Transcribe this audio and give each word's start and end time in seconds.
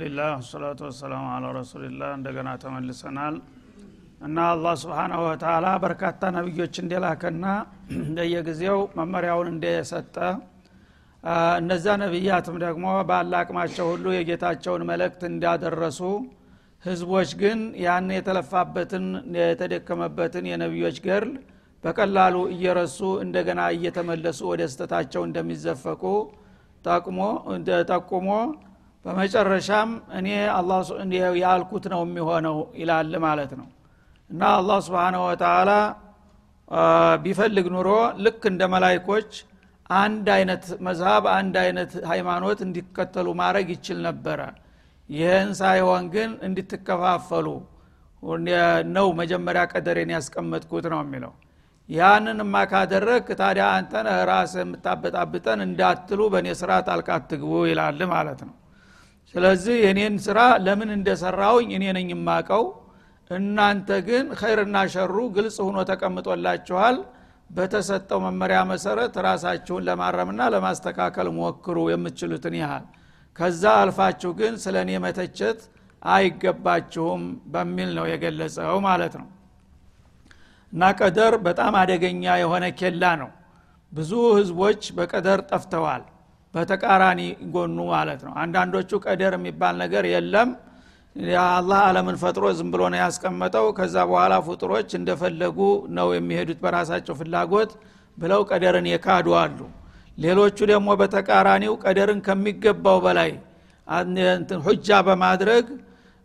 አልሐምዱሊላህ 0.00 0.30
ወሰላቱ 0.36 0.78
ወሰላሙ 0.86 1.24
አላ 1.32 1.46
ረሱልላህ 1.56 2.10
እንደገና 2.18 2.50
ተመልሰናል 2.62 3.34
እና 4.26 4.36
አላህ 4.52 4.74
ስብሓናሁ 4.82 5.18
ወተላ 5.26 5.66
በርካታ 5.82 6.30
ነቢዮች 6.36 6.74
እንደላከና 6.82 7.44
እንደየጊዜው 8.04 8.78
መመሪያውን 8.98 9.48
እንደሰጠ 9.52 10.16
እነዛ 11.60 11.96
ነቢያትም 12.04 12.56
ደግሞ 12.64 12.86
ባለ 13.10 13.32
አቅማቸው 13.40 13.88
ሁሉ 13.92 14.06
የጌታቸውን 14.16 14.84
መልእክት 14.90 15.20
እንዳደረሱ 15.30 16.00
ህዝቦች 16.84 17.32
ግን 17.42 17.60
ያን 17.84 18.08
የተለፋበትን 18.18 19.06
የተደከመበትን 19.40 20.48
የነቢዮች 20.52 20.98
ገርል 21.08 21.34
በቀላሉ 21.84 22.38
እየረሱ 22.54 23.00
እንደገና 23.26 23.60
እየተመለሱ 23.76 24.40
ወደ 24.52 24.70
ስተታቸው 24.72 25.24
እንደሚዘፈቁ 25.28 26.02
ጠቁሞ 26.84 28.30
በመጨረሻም 29.04 29.90
እኔ 30.18 30.26
ያልኩት 31.42 31.84
ነው 31.92 32.00
የሚሆነው 32.06 32.56
ይላል 32.80 33.12
ማለት 33.24 33.52
ነው። 33.60 33.68
እና 34.30 34.42
አላህ 34.56 34.78
ስብንሁ 34.86 35.22
ወተላ 35.28 35.70
ቢፈልግ 37.22 37.66
ኑሮ 37.74 37.88
ልክ 38.24 38.42
እንደ 38.50 38.62
መላይኮች 38.74 39.30
አንድ 39.96 40.26
አይነት 40.36 40.64
መዝሀብ 40.86 41.24
አንድ 41.36 41.54
አይነት 41.62 41.92
ሃይማኖት 42.10 42.58
እንዲከተሉ 42.66 43.28
ማድረግ 43.40 43.68
ይችል 43.74 43.98
ነበረ። 44.06 44.40
ይህን 45.10 45.50
ሳይሆን 45.60 46.04
ግን 46.14 46.30
እንድትከፋፈሉ 46.46 47.46
ነው 48.90 49.06
መጀመሪያ 49.20 49.62
ቀደሬን 49.72 50.10
ያስቀመጥኩት 50.16 50.86
ነው 50.92 51.00
የሚለው። 51.04 51.32
ያንንማ 51.88 52.56
ካደረግ 52.70 53.26
ታዲያ 53.40 53.64
አንተን 53.76 54.06
ራስ 54.30 54.52
የምታበጣብጠን 54.60 55.60
እንዳትሉ 55.66 56.20
በእኔ 56.32 56.48
ጣልቃ 56.88 57.08
አትግቡ 57.16 57.52
ይላል 57.70 58.00
ማለት 58.12 58.40
ነው 58.48 58.54
ስለዚህ 59.34 59.76
የኔን 59.84 60.14
ስራ 60.24 60.38
ለምን 60.64 60.90
እንደሰራውኝ 60.94 61.70
እኔ 61.76 61.84
ነኝ 61.96 62.08
የማቀው 62.14 62.64
እናንተ 63.30 63.88
ግን 64.06 64.26
ኸይርና 64.38 64.76
ሸሩ 64.94 65.16
ግልጽ 65.34 65.56
ሁኖ 65.66 65.78
ተቀምጦላችኋል። 65.90 66.96
በተሰጠው 67.50 68.18
መመሪያ 68.24 68.58
መሰረት 68.70 69.14
ራሳችሁን 69.26 69.84
ለማረምና 69.88 70.40
ለማስተካከል 70.54 71.28
ሞክሩ 71.38 71.76
የምትችሉትን 71.90 72.54
ያህል። 72.60 72.84
ከዛ 73.38 73.62
አልፋችሁ 73.80 74.30
ግን 74.40 74.54
ስለ 74.64 74.76
እኔ 74.84 74.92
መተቸት 75.04 75.60
አይገባችሁም 76.02 77.22
በሚል 77.52 77.90
ነው 77.98 78.06
የገለጸው 78.10 78.76
ማለት 78.86 79.14
ነው። 79.20 79.28
እና 80.72 80.90
ቀደር 80.98 81.34
በጣም 81.46 81.74
አደገኛ 81.80 82.24
የሆነ 82.42 82.64
ኬላ 82.80 83.04
ነው። 83.22 83.30
ብዙ 83.92 84.10
ህዝቦች 84.38 84.82
በቀደር 84.98 85.40
ጠፍተዋል 85.50 86.02
በተቃራኒ 86.54 87.20
ጎኑ 87.54 87.78
ማለት 87.92 88.20
ነው። 88.26 88.32
አንዳንዶቹ 88.42 88.90
ቀደር 89.04 89.34
የሚባል 89.38 89.74
ነገር 89.82 90.04
የለም። 90.12 90.50
አላህ 91.50 91.80
አለምን 91.86 92.16
ፈጥሮ 92.22 92.44
ዝም 92.58 92.68
ብሎ 92.72 92.82
ነው 92.92 92.98
ያስቀመጠው። 93.02 93.66
ከዛ 93.78 93.96
በኋላ 94.10 94.34
ፍጡሮች 94.48 94.90
እንደፈለጉ 94.98 95.58
ነው 95.96 96.08
የሚሄዱት 96.16 96.58
በራሳቸው 96.64 97.14
ፍላጎት 97.20 97.70
ብለው 98.18 98.40
ቀደርን 98.50 98.86
የካዱ 98.90 99.28
አሉ። 99.42 99.58
ሌሎቹ 100.18 100.58
ደግሞ 100.70 100.88
በተቃራኒው 101.00 101.74
ቀደርን 101.84 102.20
ከሚገባው 102.26 102.98
በላይ 103.06 103.30
ሁጃ 104.64 104.88
በማድረግ 105.06 105.66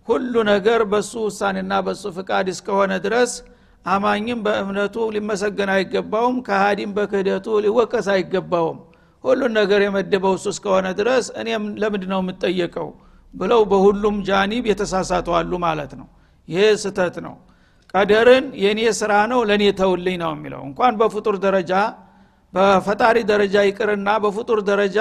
ሁሉ 0.08 0.34
ነገር 0.50 0.80
በሱ 0.92 1.14
ውሳኔና 1.28 1.74
በሱ 1.86 2.04
ፍቃድ 2.18 2.48
እስከሆነ 2.54 2.94
ድረስ 3.06 3.32
አማኝም 3.86 4.40
በእምነቱ 4.46 4.96
ሊመሰገን 5.16 5.72
አይገባውም 5.76 6.38
ከሃዲም 6.48 6.92
በክህደቱ 6.98 7.48
ሊወቀስ 7.66 8.08
አይገባውም 8.14 8.78
ሁሉን 9.26 9.52
ነገር 9.60 9.80
የመደበው 9.86 10.34
እሱ 10.38 10.46
እስከሆነ 10.54 10.88
ድረስ 11.00 11.26
እኔም 11.42 11.64
ለምንድ 11.82 12.04
ነው 12.12 12.20
የምጠየቀው 12.24 12.90
ብለው 13.34 13.62
በሁሉም 13.72 14.18
ጃኒብ 14.28 14.66
የተሳሳቱ 14.72 15.28
አሉ 15.40 15.52
ማለት 15.66 15.92
ነው። 16.00 16.08
ይሄ 16.48 16.64
ስተት 16.84 17.16
ነው። 17.26 17.36
ቀደርን 17.94 18.46
የእኔ 18.64 18.82
ስራ 19.00 19.14
ነው 19.32 19.40
ለእኔ 19.50 19.64
ተውልኝ 19.80 20.18
ነው 20.24 20.32
የሚለው። 20.36 20.62
እንኳን 20.70 20.94
በፍጡር 21.02 21.36
ደረጃ 21.46 21.74
በፈጣሪ 22.54 23.18
ደረጃ 23.32 23.56
ይቅርና 23.68 24.10
በፍጡር 24.24 24.60
ደረጃ 24.70 25.00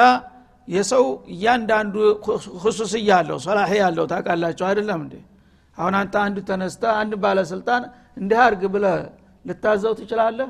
የሰው 0.68 1.04
እያንዳንዱ 1.32 1.94
ሁሱስያ 2.62 3.10
አለው 3.20 3.38
ሶላህ 3.46 3.70
ያለው 3.80 4.04
ታውቃላቸው 4.12 4.66
አይደለም 4.68 5.00
እንዴ? 5.04 5.14
አሁን 5.76 5.94
አንተ 6.00 6.14
አንዱ 6.24 6.36
ተነስተ 6.48 6.82
አንድ 7.00 7.12
ባለስልጣን 7.24 7.82
እንዲህ 8.16 8.38
አርግ 8.44 8.62
ብለ 8.74 8.86
ልታዘው 9.44 9.92
ትችላለህ? 10.00 10.48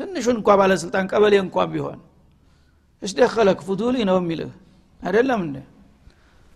ትንሹን 0.00 0.36
እንኳ 0.40 0.50
ባለስልጣን 0.60 1.04
ቀበሌ 1.12 1.34
እንኳን 1.44 1.68
ቢሆን 1.74 1.98
እስደኸለክ 3.02 3.60
ፉዱሊ 3.66 3.96
ነው 4.08 4.16
የሚልህ። 4.20 4.50
አይደለም 5.00 5.40
እንዴ? 5.46 5.56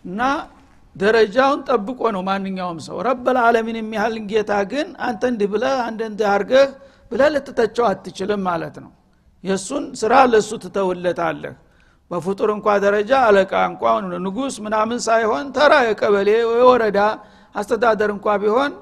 እና 0.05 0.21
ደረጃውን 0.97 1.61
ጠብቆ 1.69 2.01
ነው 2.17 2.23
ማንኛውም 2.29 2.79
ሰው። 2.87 2.97
ረበል 3.07 3.39
ዓለሚን 3.45 3.77
የሚያህል 3.81 4.17
ጌታ 4.31 4.53
ግን 4.73 4.89
አንተ 5.07 5.23
እንዲህ 5.33 5.49
ብለ 5.55 5.65
አንድ 5.87 6.01
እንዲህ 6.09 6.27
አርገህ 6.33 6.69
ብለ 7.13 7.23
ልትተቸው 7.35 7.85
አትችልም 7.91 8.43
ማለት 8.49 8.77
ነው። 8.85 8.91
የእሱን 9.45 9.85
ስራ 10.01 10.13
ለእሱ 10.33 10.51
ትተውለታለህ። 10.65 11.55
በፍጡር 12.11 12.49
እንኳ 12.55 12.67
ደረጃ 12.85 13.13
አለቃ 13.29 13.53
እንኳ 13.71 13.83
ንጉስ 14.25 14.55
ምናምን 14.65 14.99
ሳይሆን 15.07 15.45
ተራ 15.57 15.73
የቀበሌ 15.89 16.29
የወረዳ 16.57 16.99
አስተዳደር 17.55 18.11
እንኳ 18.17 18.27
ቢሆን 18.43 18.73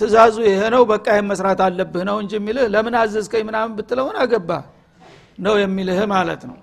ትእዛዙ 0.00 0.36
ይሄ 0.46 0.60
በቃ 0.90 1.06
መስራት 1.30 1.60
አለብህ 1.64 2.02
ነው 2.08 2.16
እንጂ 2.22 2.32
የሚልህ 2.38 2.66
ለምን 2.74 2.94
አዘዝከኝ 3.00 3.42
ምናምን 3.48 3.72
ብትለውን 3.78 4.16
አገባ 4.22 4.50
ነው 5.38 5.54
የሚልህ 5.62 6.00
ማለት 6.12 6.42
ነው 6.50 6.56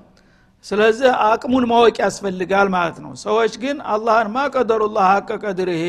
ስለዚህ 0.68 1.10
አቅሙን 1.26 1.66
ማወቅ 1.72 1.96
ያስፈልጋል 2.04 2.68
ማለት 2.76 2.98
ነው። 3.04 3.12
ሰዎች 3.24 3.54
ግን 3.64 3.78
አላህን 3.94 4.30
ማ 4.34 4.44
ቀደሩላህ 4.56 5.06
ሀቀ 5.12 5.30
ቀድርሄ 5.44 5.84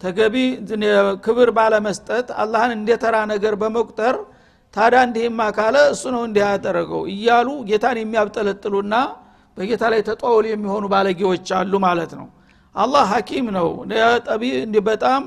ተገቢ 0.00 0.36
ክብር 1.24 1.48
ባለመስጠት 1.56 2.26
አላህን 2.42 2.72
እንደተራ 2.76 3.16
ነገር 3.32 3.54
በመቁጠር 3.62 4.16
ታዲያ 4.74 5.00
እንዲህማ 5.06 5.40
ካለ 5.56 5.76
እሱ 5.92 6.04
ነው 6.14 6.22
እንዲህ 6.28 6.42
ያደረገው 6.46 7.02
እያሉ 7.12 7.48
ጌታን 7.68 7.98
የሚያብጠለጥሉና 8.00 8.94
በጌታ 9.56 9.84
ላይ 9.92 10.00
تطاول 10.08 10.46
የሚሆኑ 10.50 10.84
ባለጌዎች 10.92 11.50
አሉ 11.58 11.74
ማለት 11.86 12.12
ነው። 12.18 12.26
አላህ 12.74 13.04
ሐኪም 13.12 13.46
ነው። 13.56 13.68
በጣም 14.88 15.22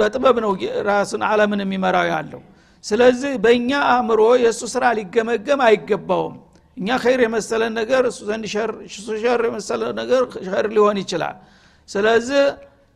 በጥበብ 0.00 0.36
ነው 0.44 0.52
ራስን 0.88 1.22
አለምን 1.28 1.62
የሚመራው 1.64 2.06
ያለው። 2.12 2.42
ስለዚህ 2.84 3.32
በእኛ 3.44 3.70
አእምሮ 3.90 4.22
የእሱ 4.42 4.62
ስራ 4.72 4.84
ሊገመገም 4.98 5.60
አይገባውም 5.66 6.34
እኛ 6.76 6.88
ኸይር 7.02 7.20
የመሰለን 7.24 7.72
ነገር 7.80 8.02
እሱ 8.10 8.20
ዘንድ 8.28 8.44
ሸር 8.52 8.70
የመሰለ 9.46 9.82
ነገር 10.00 10.22
ሸር 10.46 10.66
ሊሆን 10.76 10.96
ይችላል። 11.02 11.36
ስለዚህ 11.88 12.42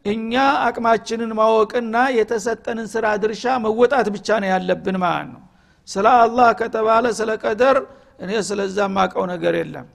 እኛ 0.05 0.33
አቅማችንን 0.67 1.33
ማወቅና 1.39 1.97
የተሰጠንን 2.19 2.87
ስራ 2.93 3.07
ድርሻ 3.23 3.45
መወጣት 3.65 4.09
ብቻ 4.17 4.29
ነው 4.43 4.49
ያለብን 4.53 4.97
ማለት 5.05 5.29
ነው። 5.35 5.43
ስለ 5.89 6.07
አላህ 6.23 6.49
ከተባለ 6.61 7.07
ስለ 7.19 7.31
ቀደር 7.45 7.77
እኔ 8.19 8.31
ስለዛ 8.49 8.79
ማቀው 8.97 9.25
ነገር 9.33 9.55
የለም። 9.61 9.87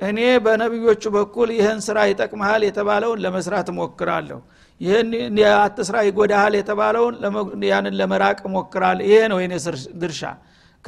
እኔ 0.00 0.18
በነቢዮቹ 0.44 1.02
በኩል 1.16 1.48
ይህን 1.56 1.78
ስራ 1.86 1.98
ይጠቅመሃል 2.10 2.62
የተባለውን 2.66 3.22
ለመስራት 3.24 3.68
እሞክራለሁ። 3.72 4.38
ይህን 4.80 5.08
አትስራ 5.56 5.96
ይጎዳሃል 6.08 6.54
የተባለውን 6.58 7.14
ያንን 7.70 7.94
ለመራቅ 8.00 8.38
እሞክራለሁ። 8.48 9.04
ይሄ 9.08 9.20
ነው 9.32 9.38
የኔ 9.44 9.54
ድርሻ 10.02 10.22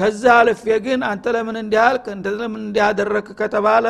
ከዛ 0.01 0.25
አልፌ 0.37 0.65
ግን 0.85 1.01
አንተ 1.09 1.25
ለምን 1.35 1.57
እንዲያልክ 1.63 2.05
ለምን 2.39 2.61
እንዲያደረክ 2.63 3.27
ከተባለ 3.41 3.87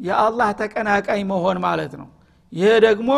የአላህ 0.00 0.48
ተቀናቃኝ 0.60 1.22
መሆን 1.30 1.58
ማለት 1.64 1.92
ነው። 2.00 2.08
ይሄ 2.52 2.70
ደግሞ 2.86 3.10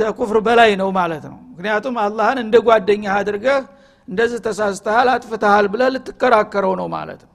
ተኩፍር 0.00 0.38
በላይ 0.46 0.70
ነው 0.80 0.88
ማለት 0.98 1.24
ነው። 1.30 1.38
ምክንያቱም 1.50 1.96
አላህን 2.04 2.38
እንደ 2.44 2.56
ጓደኛ 2.66 3.04
አድርገህ 3.18 3.60
እንደዚህ 4.08 4.40
ተሳስተሃል 4.46 5.08
አጥፍተሃል 5.14 5.66
ብለ 5.72 5.82
ልትከራከረው 5.94 6.74
ነው 6.80 6.88
ማለት 6.96 7.20
ነው። 7.26 7.32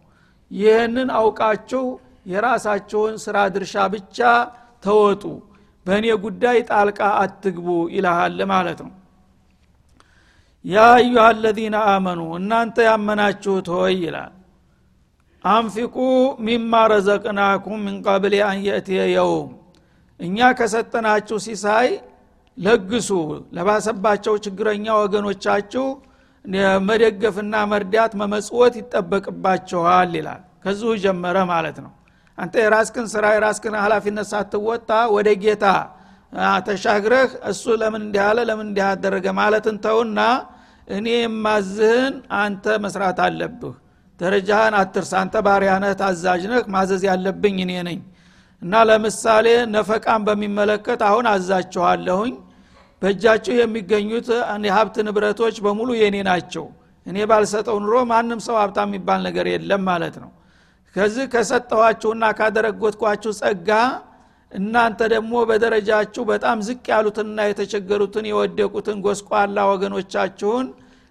ይህንን 0.52 1.10
አውቃችሁ 1.20 1.84
የራሳቸውን 2.32 3.16
ስራ 3.26 3.38
ድርሻ 3.56 3.76
ብቻ 3.94 4.20
ተወጡ። 4.84 5.24
በእኔ 5.86 6.08
ጉዳይ 6.26 6.58
ጣልቃ 6.70 7.02
አትግቡ 7.22 7.68
ይልሃል 7.96 8.40
ማለት 8.54 8.80
ነው 8.86 8.92
ያ 10.66 10.82
አዩሃ 10.96 11.24
አለዚነ 11.28 11.76
አመኑ 11.92 12.22
እናንተ 12.38 12.76
ያመናችሁት 12.88 13.68
ሆይ 13.74 13.96
ይላል። 14.02 14.34
አንፊቁ 15.44 15.96
ሚማ 16.46 16.74
ረዘቅናኩም 16.92 17.80
ምን 17.86 17.96
ቀብል 18.06 18.34
አን 18.48 18.60
የውም 19.10 19.50
እኛ 20.20 20.50
ከሰጠናችሁ 20.60 21.38
ሲሳይ 21.46 21.88
ለግሱ 22.58 23.10
ለባሰባቸው 23.56 24.36
ችግረኛ 24.46 24.86
ወገኖቻችሁ 25.02 25.86
መደገፍና 26.88 27.56
መርዳት 27.72 28.14
መመጽወት 28.22 28.76
ይጠበቅባችኋል 28.80 30.12
ይላል። 30.20 30.42
ከዚሁ 30.64 30.92
ጀመረ 31.04 31.38
ማለት 31.52 31.78
ነው። 31.86 31.92
አንተ 32.38 32.54
የራስክን 32.64 33.06
ስራ 33.14 33.26
የራስክን 33.36 33.76
ሀላፊነት 33.84 34.28
ሳትወጣ 34.32 34.90
ወደ 35.16 35.30
ጌታ 35.44 35.66
ተሻግረህ 36.68 37.32
እሱ 37.50 37.64
ለምን 37.82 38.02
እንዲህ 38.06 38.22
አለ 38.28 38.40
ለምን 38.50 38.68
እንዲህ 38.70 38.86
አደረገ 38.90 39.28
ማለትን 39.40 39.76
ተውና 39.86 40.20
እኔ 40.88 41.08
የማዝህን 41.18 42.14
አንተ 42.40 42.66
መስራት 42.84 43.20
አለብህ። 43.26 43.76
ደረጃህን 44.20 44.76
አትርስ። 44.80 45.12
አንተ 45.20 45.36
ባሪያነህ 45.46 45.94
ታዛዥ 46.02 46.42
ነህ 46.52 46.64
ማዘዝ 46.74 47.04
ያለብኝ 47.10 47.58
እኔ 47.66 47.74
ነኝ። 47.88 48.00
እና 48.62 48.74
ለምሳሌ 48.90 49.46
ነፈቃን 49.76 50.22
በሚመለከት 50.28 51.02
አሁን 51.08 51.26
አዛችኋለሁኝ። 51.32 52.34
በእጃችሁ 53.02 53.54
የሚገኙት 53.58 54.28
የሀብት 54.66 54.98
ንብረቶች 55.08 55.56
በሙሉ 55.66 55.90
የኔ 56.00 56.18
ናቸው። 56.28 56.66
እኔ 57.06 57.18
ባልሰጠው 57.30 57.78
ኑሮ 57.84 57.96
ማንም 58.10 58.40
ሰው 58.46 58.56
ሀብታም 58.62 58.90
የሚባል 58.90 59.20
ነገር 59.28 59.46
የለም 59.54 59.84
ማለት 59.90 60.16
ነው። 60.24 60.32
ከዚህ 60.96 61.26
ከሰጠኋችሁና 61.34 62.24
ካደረጎትኳችሁ 62.38 63.32
ጸጋ 63.40 63.70
እናንተ 64.52 65.02
ደግሞ 65.14 65.34
በደረጃችሁ 65.50 66.24
በጣም 66.32 66.58
ዝቅ 66.68 66.84
ያሉትንና 66.94 67.40
የተቸገሩትን 67.50 68.26
የወደቁትን 68.30 68.98
ጎስቋላ 69.06 69.58
ወገኖቻችሁን 69.72 70.68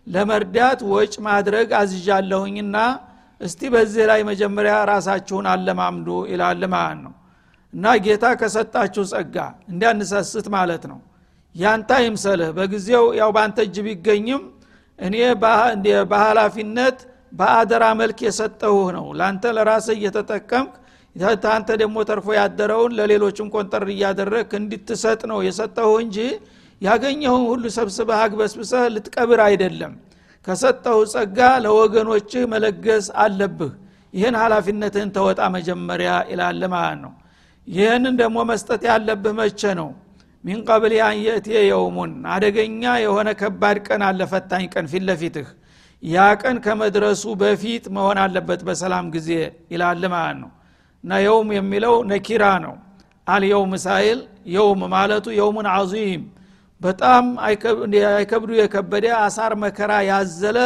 ለመርዳት 0.06 0.80
ወጭ 0.92 1.14
ማድረግ 1.26 1.68
አዝዣለሁኝና 1.80 2.76
እስቲ 3.40 3.60
በዚህ 3.74 4.04
ላይ 4.10 4.20
መጀመሪያ 4.30 4.74
ራሳችሁን 4.90 5.46
አለማምዱ 5.52 6.08
ይላል 6.32 6.62
ማለት 6.74 6.98
ነው። 7.04 7.12
እና 7.72 7.92
ጌታ 8.04 8.26
ከሰጣችሁ 8.40 9.04
ጸጋ 9.12 9.36
እንዲያንሰስት 9.70 10.46
ማለት 10.56 10.84
ነው። 10.90 10.98
ያንተ 11.54 11.90
አይምሰልህ 11.98 12.50
በጊዜው 12.56 13.04
ያው 13.20 13.30
በአንተ 13.36 13.58
እጅ 13.66 13.76
ቢገኝም 13.86 14.42
እኔ 14.98 15.14
በኃላፊነት 16.10 16.98
በአደራ 17.32 17.84
መልክ 18.00 18.18
የሰጠሁህ 18.26 18.88
ነው። 18.96 19.06
ለአንተ 19.18 19.52
ለራስህ 19.56 19.96
እየተጠቀምክ 19.98 20.72
አንተ 21.50 21.68
ደግሞ 21.80 21.96
ተርፎ 22.08 22.26
ያደረውን 22.38 22.92
ለሌሎችም 22.98 23.48
ቆንጠር 23.54 23.84
እያደረግ 23.94 24.50
እንድትሰጥ 24.58 25.20
ነው 25.30 25.38
የሰጠሁ 25.46 25.90
እንጂ 26.02 26.16
ያገኘውን 26.82 27.44
ሁሉ 27.50 27.64
ሰብስበህ 27.76 28.18
አግበስብሰህ 28.24 28.84
ልትቀብር 28.94 29.40
አይደለም። 29.46 29.92
ከሰጠሁ 30.46 30.98
ጸጋ 31.12 31.38
ለወገኖችህ 31.64 32.44
መለገስ 32.52 33.06
አለብህ። 33.24 33.72
ይህን 34.14 34.36
ሀላፊነትህን 34.42 35.10
ተወጣ 35.16 35.40
መጀመሪያ 35.56 36.12
ይላል 36.30 36.62
ማለት 36.74 36.98
ነው። 37.02 37.12
ይህንን 37.68 38.14
ደግሞ 38.20 38.38
መስጠት 38.50 38.82
ያለብህ 38.90 39.34
መቼ 39.40 39.60
ነው? 39.80 39.88
ሚን 40.44 40.60
ቀብል 40.68 40.92
አን 41.06 41.16
የእትየ 41.24 41.58
የውሙን። 41.68 42.12
አደገኛ 42.34 42.82
የሆነ 43.04 43.28
ከባድ 43.40 43.78
ቀን 43.86 44.02
አለ 44.08 44.20
ፈታኝ 44.32 44.64
ቀን 44.74 44.86
ፊት 44.92 45.04
ለፊትህ። 45.08 45.48
ያ 46.02 46.18
ቀን 46.42 46.56
ከመድረሱ 46.64 47.24
በፊት 47.40 47.84
መሆን 47.96 48.18
አለበት 48.24 48.60
በሰላም 48.68 49.06
ጊዜ 49.16 49.30
ይላል 49.72 50.02
ማለት 50.14 50.38
ነው 50.42 50.50
እና 51.04 51.12
የሚለው 51.56 51.94
ነኪራ 52.10 52.44
ነው። 52.64 52.74
አልየውም 53.26 53.72
ሳይል 53.84 54.20
የውም 54.54 54.80
ማለቱ 54.94 55.26
የውሙን 55.38 55.66
አዚም 55.72 56.22
በጣም 56.80 57.24
አይከብዱ 58.12 58.50
የከበደ 58.58 59.06
አሳር 59.24 59.52
መከራ 59.62 59.92
ያዘለ 60.08 60.58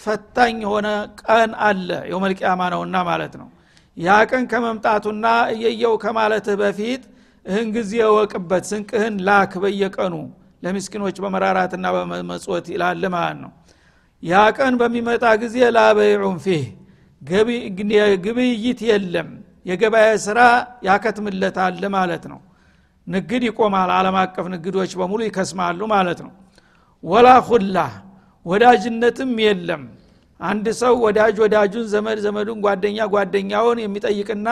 ፈታኝ 0.00 0.56
የሆነ 0.64 0.88
ቀን 1.22 1.50
አለ። 1.66 1.88
የውመልቅያማ 2.10 2.62
ነውና 2.74 2.96
ማለት 3.08 3.34
ነው። 3.40 3.48
ያ 3.96 4.16
ቀን 4.30 4.44
ከመምጣቱና 4.50 5.26
እየየው 5.52 5.94
ከማለትህ 6.02 6.56
በፊት 6.62 7.02
እህን 7.46 7.68
ጊዜ 7.76 7.92
እወቅበት 8.08 8.64
ስንቅህን 8.70 9.14
ላክ 9.28 9.52
በየቀኑ። 9.62 10.14
ለምስኪኖች 10.62 11.16
በመራራትና 11.24 11.86
በመመጽወት 11.96 12.66
ይላል 12.72 13.02
ማለት 13.14 13.38
ነው። 13.44 13.52
ያ 14.22 14.44
ቀን 14.56 14.74
በሚመጣ 14.80 15.24
ጊዜ 15.42 15.56
ላበይዑን 15.76 16.38
ፊህ 16.44 16.64
ግብይት 18.26 18.80
የለም 18.90 19.28
የገበያ 19.66 20.08
ስራ 20.24 20.40
ያከትምለታል 20.88 21.82
ማለት 21.96 22.24
ነው። 22.32 22.40
ንግድ 23.06 23.42
ይቆማል 23.48 23.90
አለም 23.96 24.16
አቀፍ 24.20 24.46
ንግዶች 24.54 24.92
በሙሉ 25.00 25.20
ይከስማሉ 25.26 25.80
ማለት 25.94 26.18
ነው። 26.26 26.32
ወላ 27.04 27.28
ሁላ 27.48 27.76
ወዳጅነትም 28.46 29.32
የለም። 29.44 29.82
አንድ 30.40 30.66
ሰው 30.80 30.94
ወዳጅ 31.04 31.36
ወዳጁን 31.44 31.86
ዘመድ 31.92 32.18
ዘመዱን 32.24 32.58
ጓደኛ 32.64 32.98
ጓደኛውን 33.14 33.78
የሚጠይቅና 33.82 34.48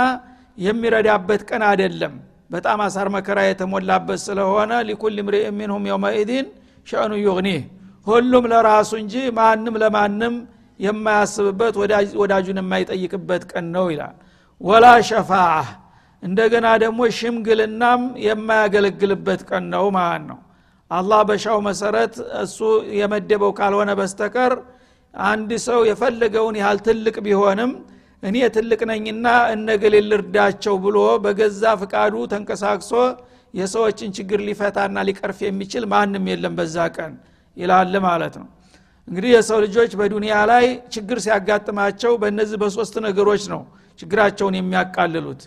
የሚረዳበት 0.58 1.43
ቀን 1.49 1.62
አይደለም። 1.70 2.14
በጣም 2.50 2.78
አሳር 2.87 3.08
መከራ 3.14 3.38
የተሞላበት 3.46 4.20
ስለሆነ 4.26 4.72
ሊኩል 4.88 5.17
ምርእ 5.26 5.46
ሚንሁም 5.58 5.84
የውመኢድን 5.90 6.46
ሸእኑ 6.87 7.12
ዩግኒህ። 7.26 7.60
ሁሉም 8.06 8.44
ለራሱ 8.52 8.90
እንጂ 9.02 9.14
ማንም 9.38 9.76
ለማንም 9.82 10.34
የማያስብበት 10.81 11.75
ወዳጁን 12.22 12.58
የማይጠይቅበት 12.62 13.43
ቀን 13.52 13.67
ነው 13.76 13.87
ይላል 13.93 14.14
ወላ 14.61 14.87
ሸፋአ 15.09 15.55
እንደገና 16.23 16.67
ደግሞ 16.83 17.01
ሽምግልናም 17.17 18.03
የማያገለግልበት 18.27 19.41
ቀን 19.49 19.65
ነው 19.75 19.87
ማለት 19.97 20.23
ነው። 20.31 20.39
አላህ 20.91 21.21
በሻው 21.29 21.59
መሰረት 21.67 22.15
እሱ 22.43 22.59
የመደበው 22.99 23.53
ካልሆነ 23.59 23.91
በስተቀር 24.01 24.53
አንድ 25.15 25.51
ሰው 25.67 25.81
የፈለገውን 25.89 26.56
ያህል 26.61 26.79
ትልቅ 26.87 27.17
ቢሆንም 27.27 27.73
እኔ 28.23 28.37
ትልቅ 28.56 28.81
ነኝና 28.91 29.27
እነገሌ 29.55 29.95
ልርዳቸው 30.06 30.75
ብሎ 30.85 30.99
በገዛ 31.25 31.62
ፍቃዱ 31.83 32.15
ተንቀሳቅሶ 32.33 32.93
የሰዎችን 33.55 34.11
ችግር 34.17 34.41
ሊፈታና 34.47 34.99
ሊቀርፍ 35.09 35.39
የሚችል 35.47 35.85
ማንም 35.93 36.25
የለም 36.31 36.55
በዛ 36.59 36.87
ቀን 36.97 37.12
ይላል 37.56 37.95
ማለት 38.06 38.35
ነው። 38.41 38.49
እንግዲህ 39.09 39.31
የሰው 39.35 39.59
ልጆች 39.65 39.93
በዱንያ 40.01 40.35
ላይ 40.51 40.65
ችግር 40.95 41.19
ሲያጋጥማቸው 41.25 42.12
በእነዚህ 42.23 42.59
በሶስት 42.62 42.95
ነገሮች 43.06 43.43
ነው 43.53 43.62
ችግራቸውን 43.99 44.55
የሚያቃልሉት። 44.58 45.43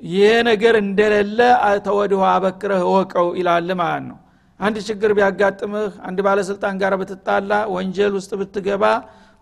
ይሄ 0.00 0.26
ነገር 0.48 0.74
እንደሌለ 0.82 1.38
ተወድሆ 1.86 2.22
አበክረህ 2.32 2.82
እወቀው 2.86 3.28
ይላል 3.38 3.70
ማለት 3.80 4.04
ነው። 4.10 4.18
አንድ 4.60 4.76
ችግር 4.88 5.10
ቢያጋጥምህ 5.16 5.92
አንድ 6.08 6.18
ባለስልጣን 6.26 6.76
ጋር 6.82 6.92
ብትጣላ 7.00 7.52
ወንጀል 7.74 8.12
ውስጥ 8.18 8.32
ብትገባ 8.40 8.84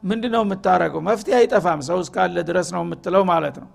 ምንድ 0.03 0.25
ነው 0.35 0.43
የምታረገው 0.44 1.00
መፍትሄ 1.06 1.35
አይጠፋም 1.38 1.81
ሰው 1.88 1.99
እስካለ 2.05 2.37
ድረስ 2.49 2.69
ነው 2.75 2.82
የምትለው 2.85 3.23
ማለት 3.31 3.56
ነው። 3.62 3.69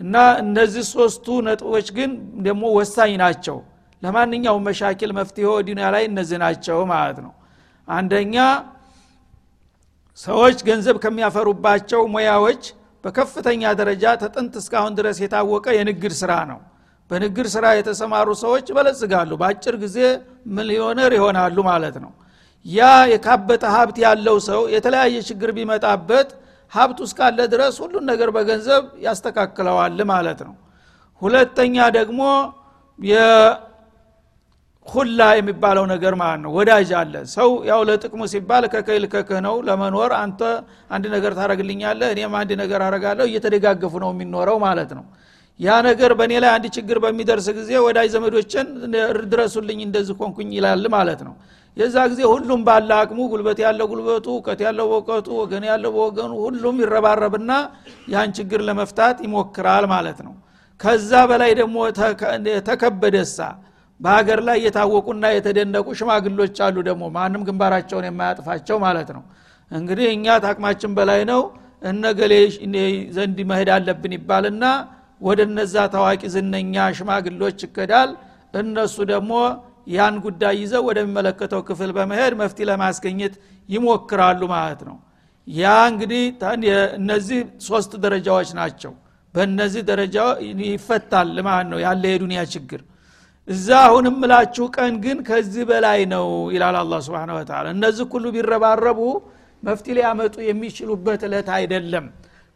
እና 0.00 0.14
እነዚህ 0.42 0.84
ሶስቱ 0.94 1.26
ነጥቦች 1.46 1.88
ግን 1.96 2.10
ደግሞ 2.46 2.62
ወሳኝ 2.78 3.12
ናቸው። 3.22 3.56
ለማንኛውም 4.02 4.64
መሻኪል 4.68 5.10
መፍትሄ 5.18 5.46
ዱኒያ 5.66 5.86
ላይ 5.94 6.04
እነዚህ 6.10 6.38
ናቸው 6.44 6.78
ማለት 6.92 7.18
ነው። 7.24 7.32
አንደኛ 7.88 8.36
ሰዎች 10.18 10.58
ገንዘብ 10.68 10.96
ከሚያፈሩባቸው 11.02 12.00
ሙያዎች 12.14 12.62
በከፍተኛ 13.04 13.62
ደረጃ 13.80 14.04
ተጥንት 14.22 14.54
እስካሁን 14.60 14.92
ድረስ 14.98 15.18
የታወቀ 15.22 15.66
የንግድ 15.76 16.14
ስራ 16.20 16.32
ነው። 16.50 16.58
በንግድ 17.10 17.46
ስራ 17.54 17.66
የተሰማሩ 17.76 18.28
ሰዎች 18.42 18.66
በለጽጋሉ 18.76 19.30
በአጭር 19.40 19.74
ጊዜ 19.84 19.96
ሚሊዮነር 20.56 21.12
ይሆናሉ 21.18 21.56
ማለት 21.70 21.96
ነው። 22.04 22.12
ያ 22.66 22.80
የካበተ 23.12 23.64
ሀብት 23.74 23.96
ያለው 24.04 24.36
ሰው 24.48 24.60
የተለያየ 24.74 25.16
ችግር 25.28 25.50
ቢመጣበት 25.56 26.28
ሀብቱ 26.72 26.98
እስካለ 27.08 27.38
ድረስ 27.52 27.74
ሁሉን 27.82 28.04
ነገር 28.10 28.28
በገንዘብ 28.36 28.84
ያስተካክለዋል 29.06 29.98
ማለት 30.12 30.40
ነው። 30.48 30.54
ሁለተኛ 31.22 31.76
ደግሞ 31.98 32.20
ሁላ 34.90 35.20
የሚባለው 35.36 35.84
ነገር 35.90 36.14
ማለት 36.20 36.40
ነው 36.44 36.52
ወዳጅ 36.56 36.90
አለ። 37.00 37.14
ሰው 37.34 37.50
ያው 37.68 37.80
ለጥቅሙ 37.88 38.22
ሲባል 38.32 38.64
ከከይል 38.72 39.04
ከክህ 39.12 39.40
ነው 39.46 39.56
ለመኖር 39.66 40.12
አንተ 40.18 40.40
አንድ 40.90 41.04
ነገር 41.14 41.32
ታረግልኛለህ 41.38 42.10
እኔም 42.14 42.34
አንድ 42.40 42.50
ነገር 42.62 42.80
አረጋለሁ 42.86 43.26
እየተደጋገፉ 43.30 43.92
ነው 44.04 44.10
የሚኖረው 44.14 44.58
ማለት 44.64 44.92
ነው። 44.98 45.04
ያ 45.60 45.70
ነገር 45.86 46.10
በእኔ 46.18 46.32
ላይ 46.42 46.50
አንድ 46.56 46.66
ችግር 46.76 46.98
በሚደርስ 47.04 47.46
ጊዜ 47.56 47.70
ወዳጅ 47.86 48.08
ዘመዶችን 48.14 48.66
ድረሱልኝ 49.32 49.80
እንደዚህ 49.86 50.14
ኮንኩኝ 50.20 50.50
ይላል 50.58 50.84
ማለት 50.94 51.22
ነው። 51.26 51.34
የዛ 51.76 51.96
ጊዜ 52.12 52.20
ሁሉም 52.30 52.60
ባለ 52.66 52.90
አቅሙ 53.00 53.18
ጉልበት 53.32 53.58
ያለው 53.64 53.86
ጉልበቱ 53.90 54.26
እውቀት 54.34 54.60
ያለው 54.66 54.86
በእውቀቱ 54.90 55.28
ወገን 55.40 55.64
ያለው 55.68 55.90
በወገኑ 55.96 56.32
ሁሉም 56.46 56.76
ይረባረብና 56.82 57.52
ያን 58.14 58.30
ችግር 58.38 58.62
ለመፍታት 58.68 59.18
ይሞክራል 59.26 59.84
ማለት 59.92 60.18
ነው። 60.26 60.34
ከዛ 60.80 61.12
በላይ 61.30 61.52
ደግሞ 61.60 61.76
ተከበደሳ 62.68 63.38
በሀገር 64.00 64.40
ላይ 64.48 64.58
የታወቁና 64.64 65.24
የተደነቁ 65.34 65.86
ሽማግሎች 65.98 66.56
አሉ 66.66 66.76
ደግሞ። 66.88 67.04
ማንም 67.16 67.42
ግንባራቸውን 67.48 68.06
የማያጥፋቸው 68.08 68.76
ማለት 68.84 69.10
ነው። 69.16 69.22
እንግዲህ 69.70 70.06
እኛ 70.14 70.36
ታቅማችን 70.44 70.92
በላይ 70.98 71.20
ነው። 71.32 71.42
እነገሌ 71.82 72.32
ዘንድ 73.16 73.38
መሄድ 73.50 73.68
አለብን 73.76 74.14
ይባልና 74.16 74.64
ወደ 75.20 75.40
እነዛ 75.48 75.74
ታዋቂ 75.94 76.22
ዝነኛ 76.34 76.74
ሽማግሎች 76.98 77.58
ይከዳል። 77.66 78.10
እነሱ 78.54 78.96
ደግሞ 79.12 79.32
ያን 79.90 80.16
ጉዳይ 80.24 80.54
ይዘው 80.62 80.82
ወደሚመለከተው 80.88 81.60
ክፍል 81.68 81.90
በመሄድ 81.96 82.32
መፍቲ 82.40 82.58
ለማስገኘት 82.70 83.34
ይሞክራሉ 83.68 84.40
ማለት 84.54 84.80
ነው። 84.88 84.96
ያ 85.48 85.70
እንግዲህ 85.90 86.22
እነዚህ 86.98 87.38
ሶስት 87.68 87.92
ደረጃዎች 88.04 88.50
ናቸው። 88.60 88.92
በእነዚህ 89.34 89.82
ደረጃ 89.90 90.16
ይፈታል 90.68 91.28
ማለት 91.48 91.68
ነው 91.72 91.78
ያለ 91.84 92.02
የዱንያ 92.12 92.40
ችግር 92.54 92.80
እዛ 93.48 93.68
አሁን 93.86 94.06
ምላችሁ 94.14 94.64
ቀን 94.76 94.94
ግን 95.04 95.18
ከዚህ 95.28 95.64
በላይ 95.70 96.00
ነው 96.12 96.26
ይላል 96.54 96.76
አላ 96.80 96.94
ስብን 97.06 97.30
ወተላ 97.36 97.66
እነዚህ 97.74 98.06
ሁሉ 98.12 98.24
ቢረባረቡ 98.34 99.00
መፍቲ 99.62 99.86
ሊያመጡ 99.96 100.34
የሚችሉበት 100.48 101.22
እለት 101.28 101.48
አይደለም። 101.56 102.04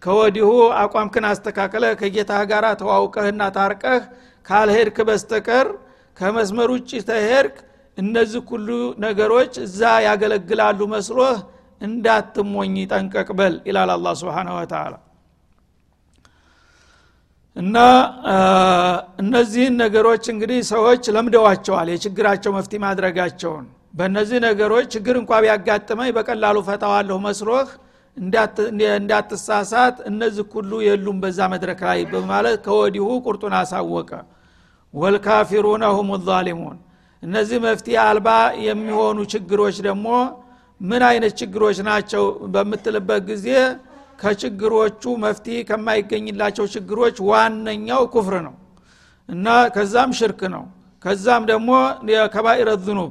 ከወዲሁ 0.03 0.49
አቋምክን 0.83 1.25
አስተካከለ 1.31 1.85
ከጌታ 2.01 2.33
ጋር 2.51 2.65
ተዋውቀህና 2.81 3.43
ታርቀህ 3.57 4.03
ካልሄድክ 4.47 4.99
በስተቀር 5.09 5.69
ከመስመር 6.17 6.71
ውጭ 6.75 6.91
ተሄድክ 7.11 7.57
እነዚህ 7.99 8.43
ሁሉ 8.51 8.69
ነገሮች 9.05 9.55
እዛ 9.67 9.81
ያገለግላሉ 10.07 10.81
መስሎህ 10.95 11.37
እንዳትሞኝ 11.81 12.77
ጠንቀቅ 12.93 13.29
በል 13.39 13.55
ይላል 13.69 13.91
አላ 13.97 14.15
ስብን 14.21 14.49
ወተላ 14.57 14.95
እና 17.57 17.77
እነዚህን 19.23 19.75
ነገሮች 19.83 20.25
እንግዲህ 20.33 20.59
ሰዎች 20.71 21.03
ለምደዋቸዋል 21.17 21.89
የችግራቸው 21.93 22.53
መፍትሄ 22.57 22.79
ማድረጋቸውን። 22.85 23.67
በእነዚህ 23.99 24.39
ነገሮች 24.47 24.87
ችግር 24.95 25.17
እንኳ 25.21 25.33
ቢያጋጥመኝ 25.45 26.11
በቀላሉ 26.17 26.57
ፈታዋለሁ 26.69 27.17
መስሎህ 27.27 27.69
እንዳትሳሳት 28.97 29.97
እነዚህ 30.11 30.47
ሁሉ 30.55 30.73
የሉም 30.87 31.19
በዛ 31.23 31.49
መድረክ 31.55 31.81
ላይ 31.89 32.01
በማለት 32.13 32.57
ከወዲሁ 32.67 33.07
ቁርጡን 33.27 33.55
አሳወቀ። 33.61 34.11
ወልካፊሩነ 34.95 35.85
ሁም 35.97 36.11
ዛሊሙን። 36.27 36.77
እነዚህ 37.23 37.59
መፍትሄ 37.65 37.97
አልባ 38.05 38.29
የሚሆኑ 38.67 39.19
ችግሮች 39.33 39.77
ደግሞ 39.87 40.09
ምን 40.81 41.03
አይነት 41.09 41.33
ችግሮች 41.41 41.79
ናቸው 41.89 42.25
በምትልበት 42.55 43.23
ጊዜ 43.31 43.47
ከችግሮቹ 44.19 45.03
መፍትሄ 45.23 45.57
ከማይገኝላቸው 45.69 46.67
ችግሮች 46.75 47.17
ዋነኛው 47.29 48.03
ኩፍር 48.15 48.35
ነው 48.47 48.55
እና 49.29 49.47
ከዛም 49.75 50.11
ሽርክ 50.19 50.41
ነው። 50.55 50.65
ከዛም 51.03 51.43
ደግሞ 51.51 51.71
የከባኢረ 52.11 52.71
ዝኑብ 52.85 53.11